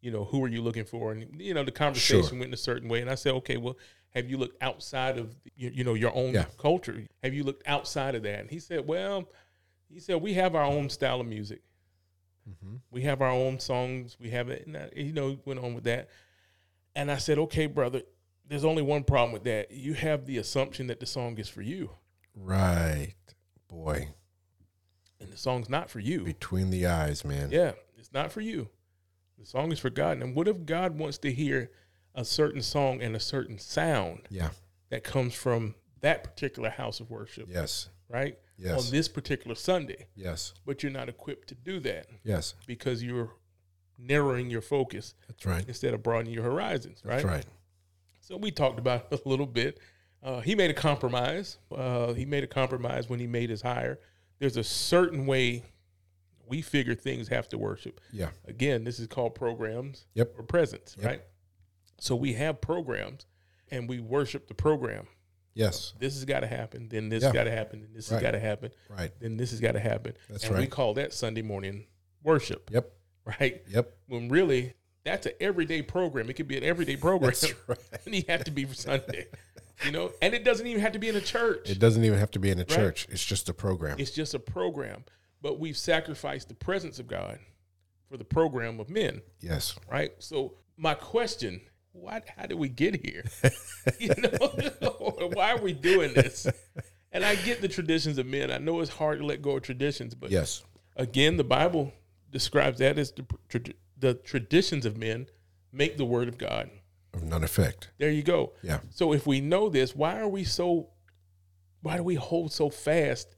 you 0.05 0.11
know, 0.11 0.23
who 0.23 0.43
are 0.43 0.47
you 0.47 0.61
looking 0.61 0.85
for? 0.85 1.11
And 1.11 1.41
you 1.41 1.55
know, 1.55 1.63
the 1.63 1.71
conversation 1.71 2.29
sure. 2.29 2.37
went 2.37 2.49
in 2.49 2.53
a 2.53 2.57
certain 2.57 2.87
way, 2.87 3.01
and 3.01 3.09
I 3.09 3.15
said, 3.15 3.33
okay, 3.35 3.57
well, 3.57 3.75
have 4.11 4.29
you 4.29 4.37
looked 4.37 4.61
outside 4.61 5.17
of 5.17 5.35
you, 5.55 5.83
know 5.83 5.95
your 5.95 6.15
own 6.15 6.35
yeah. 6.35 6.45
culture? 6.59 7.03
Have 7.23 7.33
you 7.33 7.43
looked 7.43 7.67
outside 7.67 8.13
of 8.13 8.21
that? 8.21 8.39
And 8.41 8.51
he 8.51 8.59
said, 8.59 8.85
well, 8.85 9.27
he 9.95 10.01
said 10.01 10.21
we 10.21 10.33
have 10.33 10.55
our 10.55 10.65
own 10.65 10.89
style 10.89 11.21
of 11.21 11.27
music. 11.27 11.61
Mm-hmm. 12.49 12.75
We 12.91 13.03
have 13.03 13.21
our 13.21 13.31
own 13.31 13.61
songs. 13.61 14.17
We 14.19 14.29
have 14.31 14.49
it, 14.49 14.67
and 14.67 14.75
I, 14.75 14.89
you 14.93 15.13
know, 15.13 15.29
he 15.29 15.39
went 15.45 15.61
on 15.61 15.73
with 15.73 15.85
that. 15.85 16.09
And 16.97 17.09
I 17.09 17.17
said, 17.17 17.39
okay, 17.39 17.65
brother, 17.65 18.01
there's 18.45 18.65
only 18.65 18.81
one 18.81 19.05
problem 19.05 19.31
with 19.31 19.45
that. 19.45 19.71
You 19.71 19.93
have 19.93 20.25
the 20.25 20.37
assumption 20.37 20.87
that 20.87 20.99
the 20.99 21.05
song 21.05 21.37
is 21.37 21.47
for 21.47 21.61
you. 21.61 21.91
Right. 22.35 23.13
Boy. 23.69 24.09
And 25.21 25.31
the 25.31 25.37
song's 25.37 25.69
not 25.69 25.89
for 25.89 26.01
you. 26.01 26.25
Between 26.25 26.71
the 26.71 26.87
eyes, 26.87 27.23
man. 27.23 27.49
Yeah, 27.49 27.71
it's 27.97 28.11
not 28.11 28.33
for 28.33 28.41
you. 28.41 28.67
The 29.39 29.45
song 29.45 29.71
is 29.71 29.79
for 29.79 29.89
God. 29.89 30.21
And 30.21 30.35
what 30.35 30.49
if 30.49 30.65
God 30.65 30.97
wants 30.97 31.19
to 31.19 31.31
hear 31.31 31.71
a 32.13 32.25
certain 32.25 32.61
song 32.61 33.01
and 33.01 33.15
a 33.15 33.19
certain 33.21 33.59
sound? 33.59 34.23
Yeah. 34.29 34.49
That 34.89 35.05
comes 35.05 35.33
from 35.33 35.75
that 36.01 36.25
particular 36.25 36.69
house 36.69 36.99
of 36.99 37.09
worship. 37.09 37.47
Yes. 37.49 37.87
Right? 38.09 38.37
Yes. 38.57 38.85
On 38.85 38.91
this 38.91 39.07
particular 39.07 39.55
Sunday. 39.55 40.07
Yes. 40.15 40.53
But 40.65 40.83
you're 40.83 40.91
not 40.91 41.09
equipped 41.09 41.49
to 41.49 41.55
do 41.55 41.79
that. 41.81 42.07
Yes. 42.23 42.53
Because 42.67 43.03
you're 43.03 43.31
narrowing 43.97 44.49
your 44.49 44.61
focus. 44.61 45.15
That's 45.27 45.45
right. 45.45 45.65
Instead 45.67 45.93
of 45.93 46.03
broadening 46.03 46.33
your 46.33 46.43
horizons, 46.43 47.01
right? 47.03 47.15
That's 47.15 47.25
right. 47.25 47.45
So 48.21 48.37
we 48.37 48.51
talked 48.51 48.79
about 48.79 49.07
a 49.11 49.19
little 49.25 49.45
bit. 49.45 49.79
Uh, 50.23 50.41
he 50.41 50.55
made 50.55 50.71
a 50.71 50.73
compromise. 50.73 51.57
Uh, 51.75 52.13
he 52.13 52.25
made 52.25 52.43
a 52.43 52.47
compromise 52.47 53.09
when 53.09 53.19
he 53.19 53.27
made 53.27 53.49
his 53.49 53.61
hire. 53.61 53.99
There's 54.39 54.57
a 54.57 54.63
certain 54.63 55.25
way 55.25 55.63
we 56.47 56.61
figure 56.61 56.95
things 56.95 57.27
have 57.27 57.47
to 57.49 57.57
worship. 57.57 58.01
Yeah. 58.11 58.29
Again, 58.47 58.83
this 58.83 58.99
is 58.99 59.07
called 59.07 59.35
programs 59.35 60.05
yep. 60.13 60.33
or 60.37 60.43
presence, 60.43 60.95
yep. 60.97 61.05
right? 61.05 61.21
So 61.99 62.15
we 62.15 62.33
have 62.33 62.61
programs, 62.61 63.25
and 63.71 63.87
we 63.87 63.99
worship 63.99 64.47
the 64.47 64.53
program. 64.53 65.07
Yes. 65.55 65.93
This 65.97 66.13
has 66.13 66.25
got 66.25 66.41
to 66.41 66.47
happen. 66.47 66.89
Then 66.89 67.09
this 67.09 67.23
Yeah. 67.23 67.29
has 67.29 67.33
got 67.33 67.43
to 67.45 67.51
happen. 67.51 67.81
And 67.83 67.95
this 67.95 68.11
Right. 68.11 68.17
has 68.17 68.21
got 68.21 68.31
to 68.31 68.39
happen. 68.39 68.71
Right. 68.89 69.11
Then 69.19 69.37
this 69.37 69.49
has 69.51 69.59
got 69.59 69.71
to 69.71 69.79
happen. 69.79 70.13
That's 70.29 70.43
and 70.43 70.57
we 70.57 70.67
call 70.67 70.93
that 70.95 71.13
Sunday 71.13 71.41
morning 71.41 71.87
worship, 72.21 72.69
Yep. 72.71 72.91
right? 73.39 73.63
Yep. 73.69 73.97
When 74.07 74.29
really 74.29 74.73
that's 75.03 75.25
an 75.27 75.33
everyday 75.39 75.81
program. 75.81 76.29
It 76.29 76.33
could 76.33 76.47
be 76.47 76.57
an 76.57 76.63
everyday 76.63 76.97
program. 76.97 77.29
That's 77.31 77.53
right. 77.67 77.77
and 78.05 78.15
you 78.15 78.23
have 78.27 78.43
to 78.43 78.51
be 78.51 78.65
for 78.65 78.73
Sunday. 78.73 79.27
You 79.85 79.91
know, 79.91 80.11
and 80.21 80.33
it 80.33 80.43
doesn't 80.43 80.65
even 80.67 80.81
have 80.81 80.93
to 80.93 80.99
be 80.99 81.09
in 81.09 81.15
a 81.15 81.21
church. 81.21 81.69
It 81.69 81.79
doesn't 81.79 82.03
even 82.03 82.17
have 82.17 82.31
to 82.31 82.39
be 82.39 82.49
in 82.49 82.59
a 82.59 82.65
church. 82.65 83.07
It's 83.09 83.23
just 83.23 83.47
a 83.49 83.53
program. 83.53 83.99
It's 83.99 84.11
just 84.11 84.33
a 84.33 84.39
program. 84.39 85.03
But 85.41 85.59
we've 85.59 85.77
sacrificed 85.77 86.47
the 86.49 86.55
presence 86.55 86.97
of 86.97 87.07
God 87.07 87.39
for 88.09 88.17
the 88.17 88.23
program 88.25 88.79
of 88.79 88.89
men, 88.89 89.21
yes. 89.41 89.75
right? 89.91 90.11
So 90.19 90.55
my 90.77 90.93
question, 90.95 91.61
why 91.95 92.21
how 92.35 92.45
did 92.45 92.57
we 92.57 92.69
get 92.69 93.05
here? 93.05 93.23
you 93.99 94.09
know, 94.17 95.29
why 95.33 95.51
are 95.51 95.61
we 95.61 95.73
doing 95.73 96.13
this? 96.13 96.47
And 97.11 97.23
I 97.23 97.35
get 97.35 97.61
the 97.61 97.67
traditions 97.67 98.17
of 98.17 98.25
men. 98.25 98.51
I 98.51 98.57
know 98.57 98.81
it's 98.81 98.91
hard 98.91 99.19
to 99.19 99.25
let 99.25 99.41
go 99.41 99.57
of 99.57 99.63
traditions, 99.63 100.13
but 100.13 100.31
Yes. 100.31 100.63
again, 100.97 101.37
the 101.37 101.43
Bible 101.43 101.93
describes 102.31 102.79
that 102.79 102.97
as 102.99 103.11
the, 103.13 103.25
tra- 103.47 103.73
the 103.97 104.13
traditions 104.15 104.85
of 104.85 104.97
men 104.97 105.27
make 105.71 105.97
the 105.97 106.05
word 106.05 106.27
of 106.27 106.37
God. 106.37 106.69
Of 107.13 107.23
none 107.23 107.43
effect. 107.43 107.91
There 107.97 108.11
you 108.11 108.23
go. 108.23 108.53
Yeah. 108.61 108.79
So 108.89 109.13
if 109.13 109.25
we 109.25 109.39
know 109.39 109.69
this, 109.69 109.95
why 109.95 110.19
are 110.19 110.27
we 110.27 110.43
so 110.43 110.89
why 111.81 111.97
do 111.97 112.03
we 112.03 112.15
hold 112.15 112.51
so 112.51 112.69
fast 112.69 113.35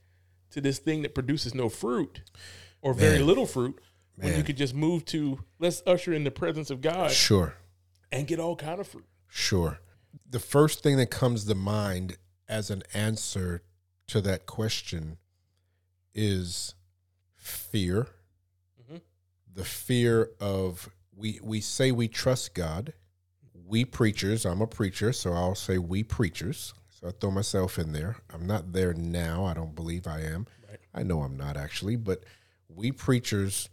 to 0.51 0.61
this 0.61 0.79
thing 0.79 1.01
that 1.03 1.13
produces 1.13 1.53
no 1.53 1.69
fruit 1.69 2.21
or 2.81 2.93
very 2.93 3.19
little 3.19 3.45
fruit 3.45 3.79
when 4.15 4.35
you 4.35 4.43
could 4.43 4.57
just 4.57 4.73
move 4.73 5.03
to 5.05 5.37
let's 5.59 5.83
usher 5.85 6.13
in 6.13 6.23
the 6.23 6.31
presence 6.31 6.69
of 6.71 6.81
God 6.81 7.11
Sure. 7.11 7.53
And 8.11 8.27
get 8.27 8.39
all 8.39 8.55
kind 8.55 8.79
of 8.79 8.87
fruit. 8.87 9.05
Sure. 9.27 9.79
The 10.29 10.39
first 10.39 10.83
thing 10.83 10.97
that 10.97 11.11
comes 11.11 11.45
to 11.45 11.55
mind 11.55 12.17
as 12.47 12.69
an 12.69 12.83
answer 12.93 13.61
to 14.07 14.21
that 14.21 14.45
question 14.45 15.17
is 16.13 16.73
fear. 17.35 18.07
Mhm. 18.81 19.01
The 19.53 19.65
fear 19.65 20.31
of 20.39 20.89
we 21.15 21.39
we 21.43 21.61
say 21.61 21.91
we 21.91 22.07
trust 22.07 22.53
God. 22.53 22.93
We 23.53 23.83
preachers, 23.83 24.45
I'm 24.45 24.61
a 24.61 24.67
preacher, 24.67 25.11
so 25.11 25.33
I'll 25.33 25.55
say 25.55 25.77
we 25.77 26.03
preachers. 26.03 26.73
So 26.89 27.09
I 27.09 27.11
throw 27.11 27.31
myself 27.31 27.77
in 27.77 27.91
there. 27.91 28.17
I'm 28.33 28.47
not 28.47 28.71
there 28.71 28.93
now. 28.93 29.43
I 29.45 29.53
don't 29.53 29.75
believe 29.75 30.07
I 30.07 30.21
am. 30.21 30.47
Right. 30.69 30.79
I 30.93 31.03
know 31.03 31.21
I'm 31.21 31.35
not 31.35 31.57
actually, 31.57 31.97
but 31.97 32.23
we 32.69 32.91
preachers 32.91 33.69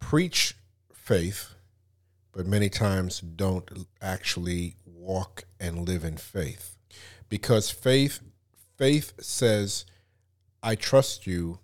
preach 0.00 0.56
faith, 0.92 1.53
but 2.34 2.46
many 2.46 2.68
times 2.68 3.20
don't 3.20 3.86
actually 4.02 4.76
walk 4.84 5.44
and 5.60 5.86
live 5.88 6.04
in 6.04 6.16
faith. 6.16 6.76
Because 7.28 7.70
faith 7.70 8.20
faith 8.76 9.12
says 9.20 9.86
I 10.62 10.74
trust 10.74 11.26
you 11.26 11.60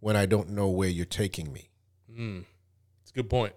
when 0.00 0.16
I 0.16 0.26
don't 0.26 0.50
know 0.50 0.68
where 0.68 0.88
you're 0.88 1.04
taking 1.04 1.52
me. 1.52 1.70
Mm. 2.10 2.44
It's 3.02 3.10
a 3.10 3.14
good 3.14 3.30
point. 3.30 3.54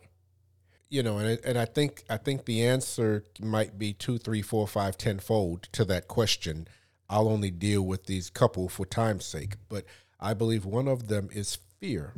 You 0.89 1.03
know, 1.03 1.19
and 1.19 1.39
and 1.45 1.57
I 1.57 1.65
think 1.65 2.03
I 2.09 2.17
think 2.17 2.45
the 2.45 2.65
answer 2.65 3.23
might 3.39 3.79
be 3.79 3.93
two, 3.93 4.17
three, 4.17 4.41
four, 4.41 4.67
five, 4.67 4.97
tenfold 4.97 5.63
to 5.71 5.85
that 5.85 6.07
question. 6.07 6.67
I'll 7.09 7.29
only 7.29 7.51
deal 7.51 7.81
with 7.81 8.05
these 8.05 8.29
couple 8.29 8.69
for 8.69 8.85
time's 8.85 9.25
sake, 9.25 9.55
but 9.69 9.85
I 10.19 10.33
believe 10.33 10.65
one 10.65 10.87
of 10.87 11.07
them 11.07 11.29
is 11.33 11.57
fear. 11.79 12.13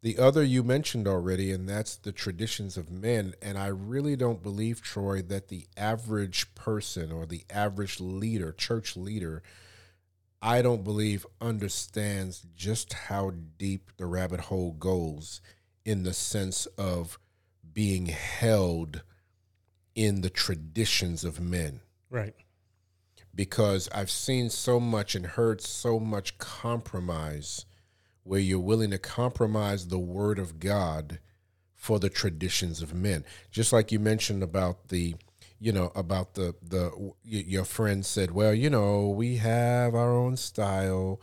The 0.00 0.18
other 0.18 0.44
you 0.44 0.62
mentioned 0.62 1.08
already, 1.08 1.50
and 1.50 1.68
that's 1.68 1.96
the 1.96 2.12
traditions 2.12 2.76
of 2.76 2.90
men. 2.90 3.34
And 3.42 3.58
I 3.58 3.66
really 3.66 4.14
don't 4.14 4.42
believe, 4.42 4.80
Troy, 4.80 5.22
that 5.22 5.48
the 5.48 5.66
average 5.76 6.54
person 6.54 7.10
or 7.10 7.26
the 7.26 7.44
average 7.50 7.98
leader, 7.98 8.52
church 8.52 8.96
leader, 8.96 9.42
I 10.40 10.62
don't 10.62 10.84
believe 10.84 11.26
understands 11.40 12.46
just 12.54 12.92
how 12.92 13.32
deep 13.58 13.90
the 13.96 14.06
rabbit 14.06 14.40
hole 14.42 14.72
goes 14.72 15.40
in 15.84 16.04
the 16.04 16.14
sense 16.14 16.66
of 16.78 17.18
being 17.72 18.06
held 18.06 19.02
in 19.96 20.20
the 20.20 20.30
traditions 20.30 21.24
of 21.24 21.40
men 21.40 21.80
Right. 22.08 22.36
because 23.34 23.88
I've 23.92 24.10
seen 24.12 24.48
so 24.48 24.78
much 24.78 25.16
and 25.16 25.26
heard 25.26 25.60
so 25.60 25.98
much 25.98 26.38
compromise 26.38 27.66
where 28.28 28.40
you're 28.40 28.60
willing 28.60 28.90
to 28.90 28.98
compromise 28.98 29.88
the 29.88 29.98
word 29.98 30.38
of 30.38 30.60
God 30.60 31.18
for 31.74 31.98
the 31.98 32.10
traditions 32.10 32.82
of 32.82 32.92
men. 32.92 33.24
Just 33.50 33.72
like 33.72 33.90
you 33.90 33.98
mentioned 33.98 34.42
about 34.42 34.88
the 34.88 35.14
you 35.58 35.72
know 35.72 35.90
about 35.94 36.34
the 36.34 36.54
the 36.62 37.12
your 37.24 37.64
friend 37.64 38.04
said, 38.04 38.30
"Well, 38.32 38.52
you 38.54 38.68
know, 38.70 39.08
we 39.08 39.36
have 39.36 39.94
our 39.94 40.12
own 40.12 40.36
style." 40.36 41.20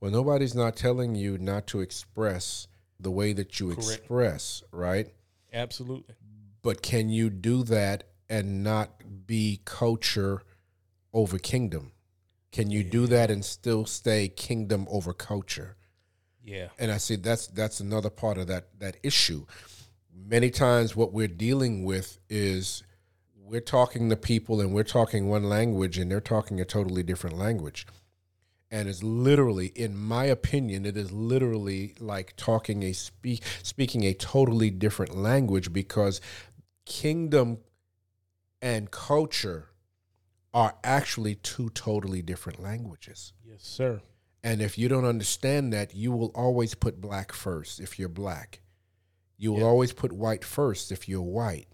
Well, 0.00 0.10
nobody's 0.10 0.54
not 0.54 0.76
telling 0.76 1.14
you 1.14 1.38
not 1.38 1.66
to 1.68 1.80
express 1.80 2.66
the 2.98 3.10
way 3.10 3.32
that 3.34 3.60
you 3.60 3.74
Correct. 3.74 3.88
express, 3.90 4.62
right? 4.72 5.08
Absolutely. 5.52 6.14
but 6.62 6.82
can 6.82 7.08
you 7.08 7.30
do 7.30 7.62
that 7.64 8.04
and 8.28 8.62
not 8.64 9.26
be 9.26 9.60
culture 9.64 10.42
over 11.12 11.38
kingdom? 11.38 11.92
Can 12.52 12.70
you 12.70 12.82
do 12.84 13.06
that 13.06 13.30
and 13.30 13.44
still 13.44 13.86
stay 13.86 14.28
kingdom 14.28 14.86
over 14.90 15.12
culture? 15.14 15.75
Yeah. 16.46 16.68
And 16.78 16.92
I 16.92 16.98
see 16.98 17.16
that's 17.16 17.48
that's 17.48 17.80
another 17.80 18.08
part 18.08 18.38
of 18.38 18.46
that 18.46 18.68
that 18.78 18.96
issue. 19.02 19.44
Many 20.14 20.50
times 20.50 20.96
what 20.96 21.12
we're 21.12 21.28
dealing 21.28 21.84
with 21.84 22.18
is 22.30 22.84
we're 23.36 23.60
talking 23.60 24.08
to 24.10 24.16
people 24.16 24.60
and 24.60 24.72
we're 24.72 24.84
talking 24.84 25.28
one 25.28 25.44
language 25.44 25.98
and 25.98 26.10
they're 26.10 26.20
talking 26.20 26.60
a 26.60 26.64
totally 26.64 27.02
different 27.02 27.36
language. 27.36 27.86
And 28.70 28.88
it's 28.88 29.02
literally, 29.02 29.66
in 29.68 29.96
my 29.96 30.24
opinion, 30.24 30.86
it 30.86 30.96
is 30.96 31.12
literally 31.12 31.94
like 31.98 32.34
talking 32.36 32.82
a 32.84 32.92
speak 32.92 33.42
speaking 33.62 34.04
a 34.04 34.14
totally 34.14 34.70
different 34.70 35.16
language 35.16 35.72
because 35.72 36.20
kingdom 36.84 37.58
and 38.62 38.90
culture 38.92 39.70
are 40.54 40.76
actually 40.84 41.34
two 41.34 41.70
totally 41.70 42.22
different 42.22 42.62
languages. 42.62 43.32
Yes, 43.44 43.62
sir. 43.62 44.00
And 44.46 44.62
if 44.62 44.78
you 44.78 44.86
don't 44.88 45.04
understand 45.04 45.72
that, 45.72 45.92
you 45.96 46.12
will 46.12 46.30
always 46.32 46.74
put 46.76 47.00
black 47.00 47.32
first 47.32 47.80
if 47.80 47.98
you're 47.98 48.08
black. 48.08 48.60
You 49.36 49.52
will 49.52 49.58
Yeah. 49.60 49.64
always 49.66 49.92
put 49.92 50.12
white 50.12 50.44
first 50.44 50.92
if 50.92 51.08
you're 51.08 51.20
white. 51.20 51.66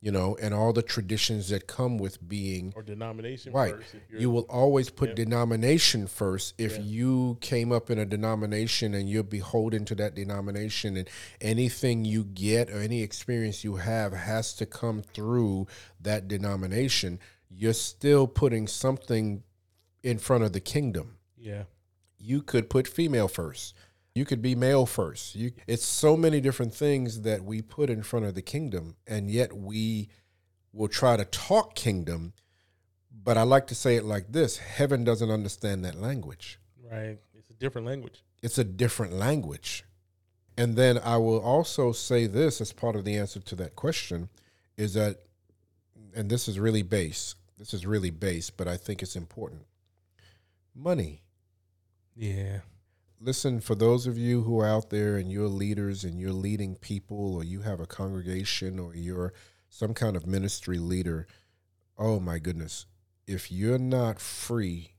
You 0.00 0.10
know, 0.10 0.34
and 0.42 0.52
all 0.52 0.72
the 0.72 0.82
traditions 0.82 1.50
that 1.50 1.68
come 1.68 1.98
with 1.98 2.26
being 2.26 2.72
Or 2.74 2.82
denomination 2.82 3.52
first. 3.52 3.94
you're- 4.10 4.26
will 4.26 4.46
always 4.48 4.90
put 4.90 5.10
Yep. 5.10 5.16
denomination 5.16 6.08
first 6.08 6.54
if 6.58 6.78
Yeah. 6.78 6.82
you 6.82 7.38
came 7.40 7.70
up 7.70 7.90
in 7.90 7.98
a 8.00 8.04
denomination 8.06 8.92
and 8.92 9.08
you're 9.08 9.22
beholden 9.22 9.84
to 9.84 9.94
that 9.96 10.14
denomination 10.16 10.96
and 10.96 11.08
anything 11.40 12.04
you 12.04 12.24
get 12.24 12.70
or 12.70 12.80
any 12.80 13.02
experience 13.02 13.62
you 13.62 13.76
have 13.76 14.12
has 14.14 14.52
to 14.54 14.66
come 14.66 15.02
through 15.02 15.68
that 16.00 16.26
denomination 16.26 17.20
you're 17.48 17.72
still 17.74 18.26
putting 18.26 18.66
something 18.66 19.42
in 20.02 20.18
front 20.18 20.42
of 20.42 20.52
the 20.54 20.60
kingdom 20.60 21.18
yeah. 21.36 21.64
You 22.20 22.42
could 22.42 22.68
put 22.68 22.86
female 22.86 23.28
first. 23.28 23.74
You 24.14 24.24
could 24.24 24.42
be 24.42 24.54
male 24.54 24.86
first. 24.86 25.34
You 25.34 25.52
it's 25.66 25.84
so 25.84 26.16
many 26.16 26.40
different 26.40 26.74
things 26.74 27.22
that 27.22 27.44
we 27.44 27.62
put 27.62 27.90
in 27.90 28.02
front 28.02 28.26
of 28.26 28.34
the 28.34 28.42
kingdom 28.42 28.96
and 29.06 29.30
yet 29.30 29.56
we 29.56 30.08
will 30.72 30.88
try 30.88 31.16
to 31.16 31.24
talk 31.24 31.74
kingdom 31.74 32.32
but 33.22 33.36
i 33.36 33.42
like 33.42 33.66
to 33.66 33.74
say 33.74 33.96
it 33.96 34.04
like 34.04 34.30
this 34.30 34.58
heaven 34.58 35.04
doesn't 35.04 35.30
understand 35.30 35.84
that 35.84 35.94
language. 35.94 36.58
Right. 36.90 37.18
It's 37.34 37.50
a 37.50 37.54
different 37.54 37.86
language. 37.86 38.22
it's 38.42 38.58
a 38.58 38.64
different 38.64 39.12
language. 39.12 39.84
And 40.58 40.76
then 40.76 40.98
i 40.98 41.16
will 41.16 41.40
also 41.40 41.92
say 41.92 42.26
this 42.26 42.60
as 42.60 42.72
part 42.72 42.96
of 42.96 43.04
the 43.04 43.16
answer 43.16 43.40
to 43.40 43.54
that 43.56 43.76
question 43.76 44.28
is 44.76 44.94
that 44.94 45.20
and 46.14 46.28
this 46.28 46.48
is 46.48 46.58
really 46.58 46.82
base 46.82 47.36
this 47.58 47.72
is 47.72 47.86
really 47.86 48.10
base 48.10 48.50
but 48.50 48.66
i 48.66 48.76
think 48.76 49.02
it's 49.02 49.16
important. 49.16 49.62
Money 50.74 51.22
Yeah. 52.20 52.58
listen 53.18 53.60
for 53.60 53.74
those 53.74 54.06
of 54.06 54.18
you 54.18 54.42
who 54.42 54.60
are 54.60 54.66
out 54.66 54.90
there 54.90 55.16
and 55.16 55.32
you're 55.32 55.48
leaders 55.48 56.04
and 56.04 56.20
you're 56.20 56.32
leading 56.34 56.76
people 56.76 57.34
or 57.34 57.42
you 57.42 57.62
have 57.62 57.80
a 57.80 57.86
congregation 57.86 58.78
or 58.78 58.94
you're 58.94 59.32
some 59.70 59.94
kind 59.94 60.16
of 60.16 60.26
ministry 60.26 60.78
leader 60.78 61.26
oh 61.96 62.20
my 62.20 62.38
goodness 62.38 62.84
if 63.26 63.50
you're 63.50 63.78
not 63.78 64.20
free 64.20 64.92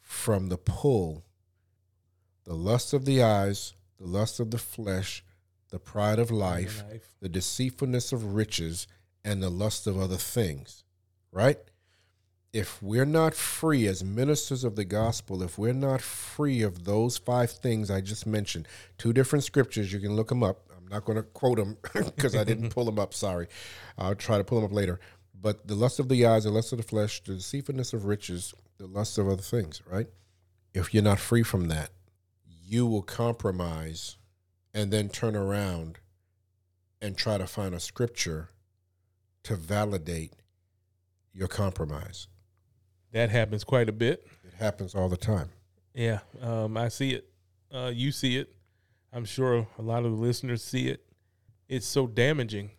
from 0.00 0.48
the 0.48 0.58
pull 0.58 1.24
the 2.44 2.54
lust 2.54 2.92
of 2.92 3.04
the 3.04 3.22
eyes 3.22 3.74
the 4.00 4.06
lust 4.06 4.40
of 4.40 4.50
the 4.50 4.58
flesh 4.58 5.22
the 5.70 5.78
pride 5.78 6.18
of 6.18 6.32
life 6.32 6.82
Life. 6.90 7.14
the 7.20 7.28
deceitfulness 7.28 8.10
of 8.12 8.34
riches 8.34 8.88
and 9.24 9.40
the 9.40 9.48
lust 9.50 9.86
of 9.86 9.96
other 9.96 10.16
things 10.16 10.82
right 11.30 11.69
if 12.52 12.82
we're 12.82 13.04
not 13.04 13.34
free 13.34 13.86
as 13.86 14.02
ministers 14.02 14.64
of 14.64 14.74
the 14.74 14.84
gospel, 14.84 15.42
if 15.42 15.56
we're 15.56 15.72
not 15.72 16.00
free 16.00 16.62
of 16.62 16.84
those 16.84 17.16
five 17.16 17.50
things 17.50 17.90
I 17.90 18.00
just 18.00 18.26
mentioned, 18.26 18.66
two 18.98 19.12
different 19.12 19.44
scriptures, 19.44 19.92
you 19.92 20.00
can 20.00 20.16
look 20.16 20.28
them 20.28 20.42
up. 20.42 20.68
I'm 20.76 20.88
not 20.88 21.04
going 21.04 21.16
to 21.16 21.22
quote 21.22 21.58
them 21.58 21.76
because 21.94 22.34
I 22.36 22.42
didn't 22.44 22.70
pull 22.74 22.84
them 22.84 22.98
up. 22.98 23.14
Sorry. 23.14 23.46
I'll 23.96 24.16
try 24.16 24.38
to 24.38 24.44
pull 24.44 24.60
them 24.60 24.70
up 24.70 24.74
later. 24.74 24.98
But 25.40 25.68
the 25.68 25.74
lust 25.74 26.00
of 26.00 26.08
the 26.08 26.26
eyes, 26.26 26.44
the 26.44 26.50
lust 26.50 26.72
of 26.72 26.78
the 26.78 26.84
flesh, 26.84 27.22
the 27.22 27.34
deceitfulness 27.34 27.92
of 27.92 28.04
riches, 28.04 28.52
the 28.78 28.86
lust 28.86 29.16
of 29.16 29.28
other 29.28 29.42
things, 29.42 29.80
right? 29.86 30.08
If 30.74 30.92
you're 30.92 31.02
not 31.02 31.20
free 31.20 31.42
from 31.42 31.68
that, 31.68 31.90
you 32.66 32.86
will 32.86 33.02
compromise 33.02 34.16
and 34.74 34.92
then 34.92 35.08
turn 35.08 35.36
around 35.36 35.98
and 37.00 37.16
try 37.16 37.38
to 37.38 37.46
find 37.46 37.74
a 37.74 37.80
scripture 37.80 38.50
to 39.44 39.56
validate 39.56 40.32
your 41.32 41.48
compromise. 41.48 42.28
That 43.12 43.30
happens 43.30 43.64
quite 43.64 43.88
a 43.88 43.92
bit. 43.92 44.26
It 44.44 44.54
happens 44.58 44.94
all 44.94 45.08
the 45.08 45.16
time. 45.16 45.48
Yeah, 45.94 46.20
um, 46.40 46.76
I 46.76 46.88
see 46.88 47.12
it. 47.12 47.28
Uh, 47.72 47.90
you 47.94 48.12
see 48.12 48.36
it. 48.36 48.54
I'm 49.12 49.24
sure 49.24 49.66
a 49.78 49.82
lot 49.82 50.04
of 50.04 50.12
the 50.12 50.18
listeners 50.18 50.62
see 50.62 50.88
it. 50.88 51.04
It's 51.68 51.86
so 51.86 52.06
damaging. 52.06 52.70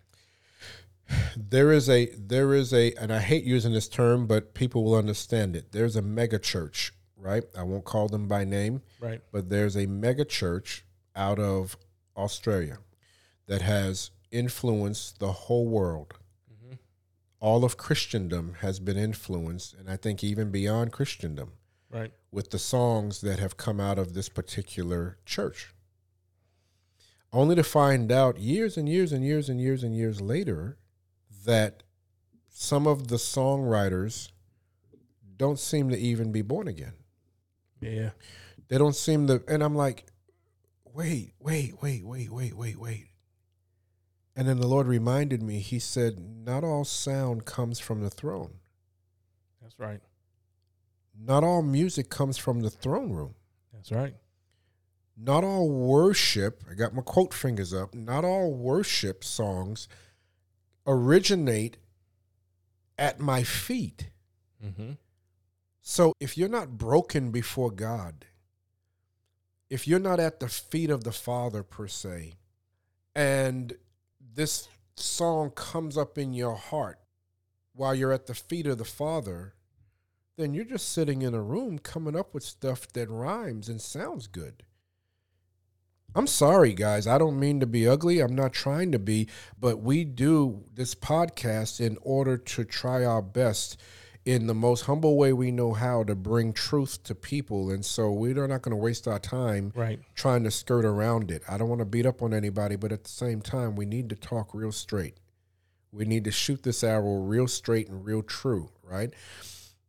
There 1.35 1.71
is 1.73 1.89
a 1.89 2.05
there 2.15 2.53
is 2.53 2.73
a 2.73 2.93
and 2.93 3.11
I 3.11 3.19
hate 3.19 3.43
using 3.43 3.73
this 3.73 3.89
term, 3.89 4.27
but 4.27 4.53
people 4.53 4.83
will 4.85 4.95
understand 4.95 5.55
it. 5.57 5.73
There's 5.73 5.97
a 5.97 6.01
mega 6.01 6.39
church, 6.39 6.93
right? 7.17 7.43
I 7.57 7.63
won't 7.63 7.83
call 7.83 8.07
them 8.07 8.27
by 8.29 8.45
name, 8.45 8.81
Right. 9.01 9.21
but 9.31 9.49
there's 9.49 9.75
a 9.75 9.85
mega 9.87 10.23
church 10.23 10.85
out 11.15 11.37
of 11.39 11.75
Australia 12.15 12.77
that 13.47 13.61
has 13.61 14.11
influenced 14.31 15.19
the 15.19 15.31
whole 15.33 15.67
world. 15.67 16.13
All 17.41 17.65
of 17.65 17.75
Christendom 17.75 18.53
has 18.61 18.79
been 18.79 18.95
influenced, 18.97 19.73
and 19.73 19.89
I 19.89 19.97
think 19.97 20.23
even 20.23 20.49
beyond 20.51 20.93
Christendom, 20.93 21.53
Right. 21.89 22.13
with 22.31 22.51
the 22.51 22.59
songs 22.59 23.19
that 23.21 23.39
have 23.39 23.57
come 23.57 23.81
out 23.81 23.99
of 23.99 24.13
this 24.13 24.29
particular 24.29 25.17
church. 25.25 25.73
Only 27.33 27.55
to 27.55 27.63
find 27.63 28.11
out 28.11 28.39
years 28.39 28.77
and 28.77 28.87
years 28.87 29.11
and 29.11 29.25
years 29.25 29.49
and 29.49 29.59
years 29.59 29.83
and 29.83 29.95
years 29.95 30.21
later 30.21 30.77
that 31.45 31.83
some 32.49 32.85
of 32.87 33.07
the 33.07 33.15
songwriters 33.15 34.31
don't 35.37 35.57
seem 35.59 35.89
to 35.89 35.97
even 35.97 36.31
be 36.31 36.41
born 36.43 36.67
again. 36.67 36.93
Yeah. 37.79 38.11
They 38.67 38.77
don't 38.77 38.95
seem 38.95 39.27
to, 39.27 39.43
and 39.47 39.63
I'm 39.63 39.75
like, 39.75 40.05
wait, 40.85 41.33
wait, 41.39 41.81
wait, 41.81 42.05
wait, 42.05 42.29
wait, 42.31 42.55
wait, 42.55 42.77
wait. 42.79 43.07
And 44.35 44.47
then 44.47 44.59
the 44.59 44.67
Lord 44.67 44.87
reminded 44.87 45.41
me, 45.41 45.59
He 45.59 45.79
said, 45.79 46.19
Not 46.19 46.63
all 46.63 46.85
sound 46.85 47.45
comes 47.45 47.79
from 47.79 48.01
the 48.01 48.09
throne. 48.09 48.55
That's 49.61 49.77
right. 49.79 50.01
Not 51.19 51.43
all 51.43 51.61
music 51.61 52.09
comes 52.09 52.37
from 52.37 52.61
the 52.61 52.69
throne 52.69 53.11
room. 53.11 53.35
That's 53.73 53.91
right. 53.91 54.15
Not 55.17 55.43
all 55.43 55.69
worship, 55.69 56.63
I 56.69 56.73
got 56.73 56.95
my 56.95 57.01
quote 57.01 57.33
fingers 57.33 57.73
up, 57.73 57.93
not 57.93 58.25
all 58.25 58.53
worship 58.53 59.23
songs 59.23 59.87
originate 60.87 61.77
at 62.97 63.19
my 63.19 63.43
feet. 63.43 64.09
Mm-hmm. 64.63 64.93
So 65.81 66.13
if 66.19 66.37
you're 66.37 66.49
not 66.49 66.77
broken 66.77 67.31
before 67.31 67.71
God, 67.71 68.25
if 69.69 69.87
you're 69.87 69.99
not 69.99 70.19
at 70.19 70.39
the 70.39 70.47
feet 70.47 70.89
of 70.89 71.03
the 71.03 71.11
Father 71.11 71.63
per 71.63 71.87
se, 71.87 72.33
and 73.15 73.73
this 74.33 74.67
song 74.95 75.51
comes 75.51 75.97
up 75.97 76.17
in 76.17 76.33
your 76.33 76.55
heart 76.55 76.99
while 77.73 77.95
you're 77.95 78.11
at 78.11 78.27
the 78.27 78.33
feet 78.33 78.67
of 78.67 78.77
the 78.77 78.85
Father, 78.85 79.53
then 80.37 80.53
you're 80.53 80.65
just 80.65 80.89
sitting 80.89 81.21
in 81.21 81.33
a 81.33 81.41
room 81.41 81.79
coming 81.79 82.15
up 82.15 82.33
with 82.33 82.43
stuff 82.43 82.87
that 82.93 83.09
rhymes 83.09 83.69
and 83.69 83.81
sounds 83.81 84.27
good. 84.27 84.63
I'm 86.13 86.27
sorry, 86.27 86.73
guys. 86.73 87.07
I 87.07 87.17
don't 87.17 87.39
mean 87.39 87.61
to 87.61 87.65
be 87.65 87.87
ugly. 87.87 88.19
I'm 88.19 88.35
not 88.35 88.51
trying 88.51 88.91
to 88.91 88.99
be, 88.99 89.29
but 89.57 89.81
we 89.81 90.03
do 90.03 90.65
this 90.73 90.93
podcast 90.93 91.79
in 91.79 91.97
order 92.01 92.37
to 92.37 92.65
try 92.65 93.05
our 93.05 93.21
best 93.21 93.77
in 94.25 94.45
the 94.47 94.53
most 94.53 94.81
humble 94.85 95.17
way 95.17 95.33
we 95.33 95.51
know 95.51 95.73
how 95.73 96.03
to 96.03 96.15
bring 96.15 96.53
truth 96.53 97.03
to 97.03 97.15
people. 97.15 97.71
And 97.71 97.83
so 97.83 98.11
we're 98.11 98.47
not 98.47 98.61
going 98.61 98.71
to 98.71 98.75
waste 98.81 99.07
our 99.07 99.19
time 99.19 99.71
Right. 99.75 99.99
trying 100.15 100.43
to 100.43 100.51
skirt 100.51 100.85
around 100.85 101.31
it. 101.31 101.41
I 101.49 101.57
don't 101.57 101.69
want 101.69 101.79
to 101.79 101.85
beat 101.85 102.05
up 102.05 102.21
on 102.21 102.33
anybody, 102.33 102.75
but 102.75 102.91
at 102.91 103.03
the 103.03 103.09
same 103.09 103.41
time, 103.41 103.75
we 103.75 103.85
need 103.85 104.09
to 104.09 104.15
talk 104.15 104.53
real 104.53 104.71
straight. 104.71 105.17
We 105.91 106.05
need 106.05 106.23
to 106.25 106.31
shoot 106.31 106.63
this 106.63 106.83
arrow 106.83 107.17
real 107.23 107.47
straight 107.47 107.89
and 107.89 108.05
real 108.05 108.21
true, 108.21 108.69
right? 108.83 109.13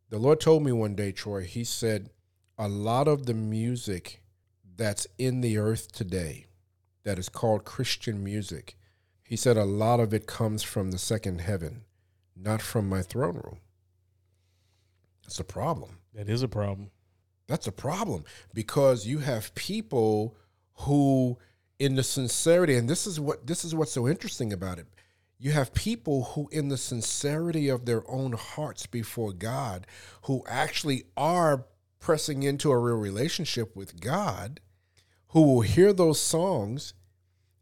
The 0.09 0.19
Lord 0.19 0.41
told 0.41 0.63
me 0.65 0.73
one 0.73 0.95
day, 0.95 1.13
Troy, 1.13 1.43
He 1.43 1.63
said, 1.65 2.11
a 2.59 2.69
lot 2.69 3.09
of 3.09 3.27
the 3.27 3.35
music 3.35 4.23
that's 4.77 5.07
in 5.19 5.43
the 5.43 5.59
earth 5.59 5.93
today 5.93 6.47
that 7.05 7.19
is 7.19 7.29
called 7.29 7.65
Christian 7.65 8.25
music, 8.25 8.77
He 9.23 9.37
said, 9.37 9.57
a 9.57 9.65
lot 9.65 10.01
of 10.01 10.13
it 10.13 10.27
comes 10.27 10.63
from 10.63 10.91
the 10.91 10.99
second 10.99 11.41
heaven, 11.43 11.85
not 12.37 12.61
from 12.63 12.89
my 12.89 13.03
throne 13.03 13.37
room. 13.37 13.59
That's 15.33 15.41
a 15.41 15.45
problem. 15.45 15.97
That 16.13 16.29
is 16.29 16.43
a 16.43 16.49
problem. 16.49 16.91
That's 17.47 17.67
a 17.67 17.73
problem 17.73 18.25
because 18.53 19.07
you 19.07 19.21
have 19.21 19.55
people 19.55 20.37
who, 20.81 21.39
in 21.79 21.95
the 21.95 22.03
sincerity, 22.03 22.77
and 22.77 22.87
this 22.87 23.07
is 23.07 23.19
what 23.19 23.47
this 23.47 23.65
is 23.65 23.75
what's 23.75 23.93
so 23.93 24.07
interesting 24.07 24.53
about 24.53 24.79
it. 24.79 24.87
You 25.39 25.53
have 25.53 25.73
people 25.73 26.25
who, 26.25 26.51
in 26.53 26.69
the 26.69 26.77
sincerity 26.77 27.71
of 27.71 27.87
their 27.87 28.03
own 28.11 28.33
hearts 28.33 28.87
before 28.87 29.33
God, 29.33 29.87
who 30.25 30.45
actually 30.47 31.05
are 31.17 31.65
pressing 31.99 32.43
into 32.43 32.71
a 32.71 32.79
real 32.79 32.99
relationship 32.99 33.75
with 33.75 34.03
God, 34.03 34.61
who 35.29 35.41
will 35.41 35.63
hear 35.63 35.95
those 35.95 36.21
songs 36.21 36.93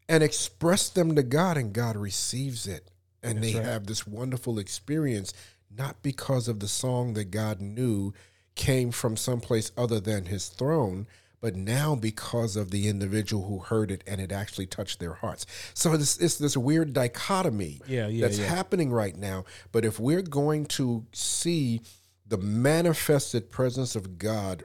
and 0.09 0.25
express 0.25 0.89
them 0.89 1.15
to 1.15 1.23
God, 1.23 1.57
and 1.57 1.73
God 1.73 1.97
receives 1.97 2.67
it. 2.67 2.91
And 3.23 3.39
That's 3.39 3.53
they 3.53 3.59
right. 3.61 3.65
have 3.65 3.87
this 3.87 4.09
wonderful 4.09 4.59
experience, 4.59 5.33
not 5.77 6.03
because 6.03 6.49
of 6.49 6.61
the 6.61 6.69
song 6.69 7.15
that 7.15 7.31
God 7.31 7.61
knew 7.61 8.13
came 8.55 8.91
from 8.91 9.17
someplace 9.17 9.73
other 9.77 10.01
than 10.01 10.27
his 10.27 10.49
throne, 10.49 11.07
but 11.41 11.57
now 11.57 11.95
because 11.95 12.57
of 12.57 12.71
the 12.71 12.89
individual 12.89 13.47
who 13.47 13.59
heard 13.59 13.91
it 13.91 14.05
and 14.07 14.21
it 14.21 14.33
actually 14.33 14.67
touched 14.67 15.01
their 15.01 15.15
hearts. 15.15 15.47
So 15.75 15.93
it's, 15.95 16.19
it's 16.19 16.37
this 16.37 16.57
weird 16.57 16.93
dichotomy 16.93 17.81
Yeah, 17.87 18.09
yeah, 18.09 18.27
that's 18.27 18.39
yeah. 18.39 18.47
happening 18.47 18.91
right 18.93 19.17
now. 19.17 19.45
But 19.73 19.85
if 19.85 19.99
we're 19.99 20.23
going 20.23 20.67
to 20.67 21.07
see 21.13 21.81
the 22.27 22.39
manifested 22.39 23.51
presence 23.51 23.97
of 23.97 24.19
God 24.19 24.65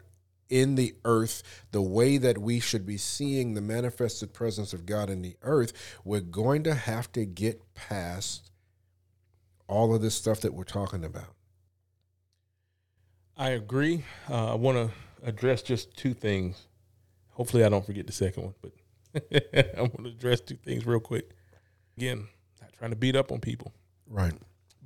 in 0.50 0.76
the 0.76 0.94
earth, 1.06 1.42
the 1.72 1.82
way 1.82 2.18
that 2.18 2.38
we 2.38 2.60
should 2.60 2.86
be 2.86 2.98
seeing 2.98 3.54
the 3.54 3.62
manifested 3.62 4.34
presence 4.34 4.74
of 4.74 4.86
God 4.86 5.10
in 5.10 5.22
the 5.22 5.38
earth, 5.42 5.72
we're 6.04 6.20
going 6.20 6.64
to 6.64 6.74
have 6.76 7.12
to 7.14 7.26
get 7.26 7.62
past 7.74 8.52
all 9.68 9.94
of 9.96 10.02
this 10.02 10.16
stuff 10.16 10.42
that 10.42 10.54
we're 10.54 10.64
talking 10.64 11.04
about. 11.04 11.34
I 13.38 13.50
agree. 13.50 14.04
Uh, 14.30 14.52
I 14.54 14.56
want 14.56 14.78
to 14.78 15.28
address 15.28 15.62
just 15.62 15.96
two 15.98 16.14
things. 16.14 16.68
Hopefully, 17.32 17.66
I 17.66 17.70
don't 17.70 17.86
forget 17.86 18.08
the 18.08 18.14
second 18.14 18.44
one, 18.44 18.54
but 18.62 18.72
I 19.78 19.82
want 19.82 20.04
to 20.04 20.10
address 20.10 20.40
two 20.42 20.56
things 20.56 20.86
real 20.86 21.00
quick. 21.02 21.32
Again, 21.98 22.28
not 22.62 22.72
trying 22.74 22.92
to 22.92 22.96
beat 22.96 23.16
up 23.16 23.32
on 23.32 23.40
people, 23.40 23.74
Right. 24.08 24.34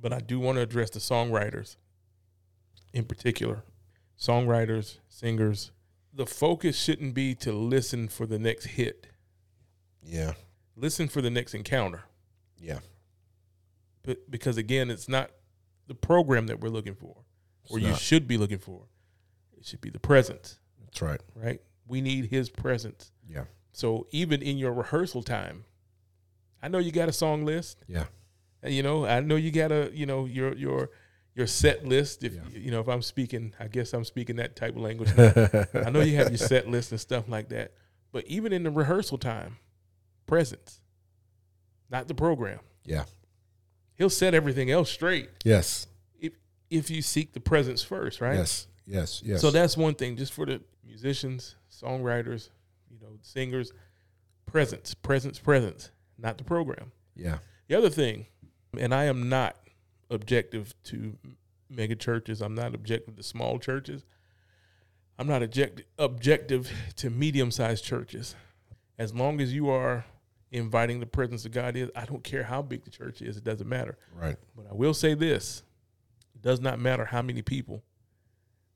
but 0.00 0.12
I 0.12 0.18
do 0.20 0.40
want 0.40 0.56
to 0.56 0.62
address 0.62 0.90
the 0.90 0.98
songwriters 1.00 1.76
in 2.92 3.04
particular. 3.04 3.62
Songwriters, 4.18 4.98
singers. 5.08 5.70
The 6.12 6.26
focus 6.26 6.76
shouldn't 6.76 7.14
be 7.14 7.34
to 7.36 7.52
listen 7.52 8.08
for 8.08 8.26
the 8.26 8.38
next 8.38 8.64
hit, 8.66 9.06
Yeah. 10.02 10.32
listen 10.74 11.06
for 11.08 11.22
the 11.22 11.30
next 11.30 11.54
encounter. 11.54 12.02
Yeah. 12.58 12.80
But 14.02 14.30
because 14.30 14.56
again, 14.56 14.90
it's 14.90 15.08
not 15.08 15.30
the 15.86 15.94
program 15.94 16.46
that 16.46 16.60
we're 16.60 16.68
looking 16.70 16.94
for, 16.94 17.16
or 17.68 17.78
It's 17.78 17.84
you 17.86 17.90
not. 17.90 18.00
should 18.00 18.26
be 18.26 18.38
looking 18.38 18.58
for. 18.58 18.82
It 19.58 19.66
should 19.66 19.80
be 19.80 19.90
the 19.90 19.98
presence, 20.00 20.58
That's 20.82 21.02
right. 21.02 21.20
right? 21.34 21.60
We 21.86 22.00
need 22.00 22.26
His 22.26 22.48
presence. 22.48 23.12
Yeah. 23.28 23.44
So 23.72 24.06
even 24.10 24.42
in 24.42 24.56
your 24.58 24.72
rehearsal 24.72 25.22
time, 25.22 25.64
I 26.62 26.68
know 26.68 26.78
you 26.78 26.92
got 26.92 27.08
a 27.08 27.12
song 27.12 27.44
list. 27.44 27.84
Yeah. 27.86 28.04
And, 28.62 28.72
You 28.74 28.82
know, 28.82 29.04
I 29.06 29.20
know 29.20 29.36
you 29.36 29.50
got 29.50 29.70
a 29.72 29.90
you 29.92 30.06
know 30.06 30.24
your 30.24 30.54
your 30.56 30.90
your 31.34 31.46
set 31.46 31.86
list. 31.86 32.24
If 32.24 32.34
Yeah. 32.34 32.40
you 32.52 32.70
know 32.70 32.80
if 32.80 32.88
I'm 32.88 33.02
speaking, 33.02 33.52
I 33.60 33.66
guess 33.68 33.92
I'm 33.92 34.04
speaking 34.04 34.36
that 34.36 34.56
type 34.56 34.76
of 34.76 34.82
language. 34.82 35.10
I 35.18 35.90
know 35.90 36.00
you 36.00 36.16
have 36.16 36.28
your 36.30 36.38
set 36.38 36.68
list 36.68 36.90
and 36.92 37.00
stuff 37.00 37.28
like 37.28 37.48
that. 37.50 37.72
But 38.12 38.26
even 38.26 38.52
in 38.52 38.62
the 38.64 38.70
rehearsal 38.70 39.18
time, 39.18 39.56
presence, 40.26 40.80
not 41.90 42.08
the 42.08 42.14
program. 42.14 42.60
Yeah. 42.84 43.04
He'll 44.00 44.08
set 44.08 44.32
everything 44.34 44.70
else 44.70 44.90
straight 44.90 45.28
Yes. 45.44 45.86
if 46.18 46.32
if 46.70 46.88
you 46.90 47.02
seek 47.02 47.34
the 47.34 47.40
presence 47.40 47.82
first, 47.82 48.22
right? 48.22 48.36
Yes. 48.36 48.66
Yes. 48.86 49.22
Yes. 49.22 49.42
So 49.42 49.50
that's 49.50 49.76
one 49.76 49.94
thing, 49.94 50.16
just 50.16 50.32
for 50.32 50.46
the 50.46 50.62
musicians, 50.86 51.56
songwriters, 51.70 52.48
you 52.90 52.96
know, 52.98 53.18
singers, 53.20 53.72
presence, 54.46 54.94
presence, 54.94 55.38
presence, 55.38 55.90
not 56.16 56.38
the 56.38 56.44
program. 56.44 56.92
yeah. 57.14 57.38
The 57.68 57.76
other 57.76 57.90
thing, 57.90 58.24
and 58.78 58.94
I 58.94 59.04
am 59.04 59.28
not 59.28 59.54
objective 60.08 60.74
to 60.84 61.18
mega 61.68 61.94
churches. 61.94 62.40
I'm 62.40 62.54
not 62.54 62.74
objective 62.74 63.16
to 63.16 63.22
small 63.22 63.58
churches. 63.58 64.04
I'm 65.18 65.26
not 65.26 65.42
object, 65.42 65.82
objective 65.98 66.72
to 66.96 67.10
medium 67.10 67.50
sized 67.50 67.84
churches. 67.84 68.34
As 68.98 69.14
long 69.14 69.40
as 69.42 69.52
you 69.52 69.68
are 69.68 70.06
inviting 70.52 71.00
the 71.00 71.06
presence 71.06 71.44
of 71.44 71.52
God 71.52 71.76
is. 71.76 71.90
I 71.94 72.04
don't 72.04 72.24
care 72.24 72.42
how 72.42 72.62
big 72.62 72.84
the 72.84 72.90
church 72.90 73.22
is, 73.22 73.36
it 73.36 73.44
doesn't 73.44 73.68
matter. 73.68 73.96
Right. 74.14 74.36
But 74.56 74.66
I 74.70 74.74
will 74.74 74.94
say 74.94 75.14
this 75.14 75.62
it 76.34 76.42
does 76.42 76.60
not 76.60 76.78
matter 76.78 77.06
how 77.06 77.22
many 77.22 77.42
people 77.42 77.82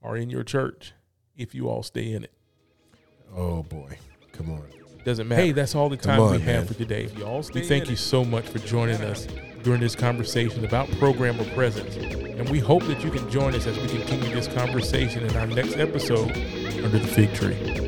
are 0.03 0.17
in 0.17 0.31
your 0.31 0.45
church 0.45 0.93
if 1.37 1.55
you 1.55 1.69
all 1.69 1.83
stay 1.83 2.13
in 2.13 2.25
it. 2.25 2.33
Oh 3.35 3.63
boy. 3.63 3.99
Come 4.33 4.51
on. 4.51 4.65
Doesn't 5.05 5.29
matter. 5.29 5.43
Hey, 5.43 5.53
that's 5.53 5.75
all 5.75 5.89
the 5.89 5.97
time 5.97 6.21
on, 6.21 6.33
we 6.33 6.39
man. 6.39 6.47
have 6.47 6.69
for 6.69 6.75
today. 6.75 7.09
y'all. 7.19 7.45
We 7.53 7.63
thank 7.63 7.91
you 7.91 7.97
so 7.97 8.25
much 8.25 8.47
for 8.47 8.59
joining 8.61 9.03
us 9.03 9.27
during 9.63 9.81
this 9.81 9.95
conversation 9.95 10.65
about 10.65 10.91
program 10.93 11.39
of 11.39 11.49
presence. 11.55 11.97
And 11.97 12.49
we 12.49 12.59
hope 12.59 12.85
that 12.85 13.05
you 13.05 13.11
can 13.11 13.29
join 13.31 13.55
us 13.55 13.67
as 13.67 13.79
we 13.79 13.87
continue 13.87 14.35
this 14.35 14.49
conversation 14.49 15.25
in 15.25 15.37
our 15.37 15.47
next 15.47 15.77
episode 15.77 16.31
under 16.85 16.99
the 16.99 17.07
fig 17.07 17.35
tree. 17.35 17.84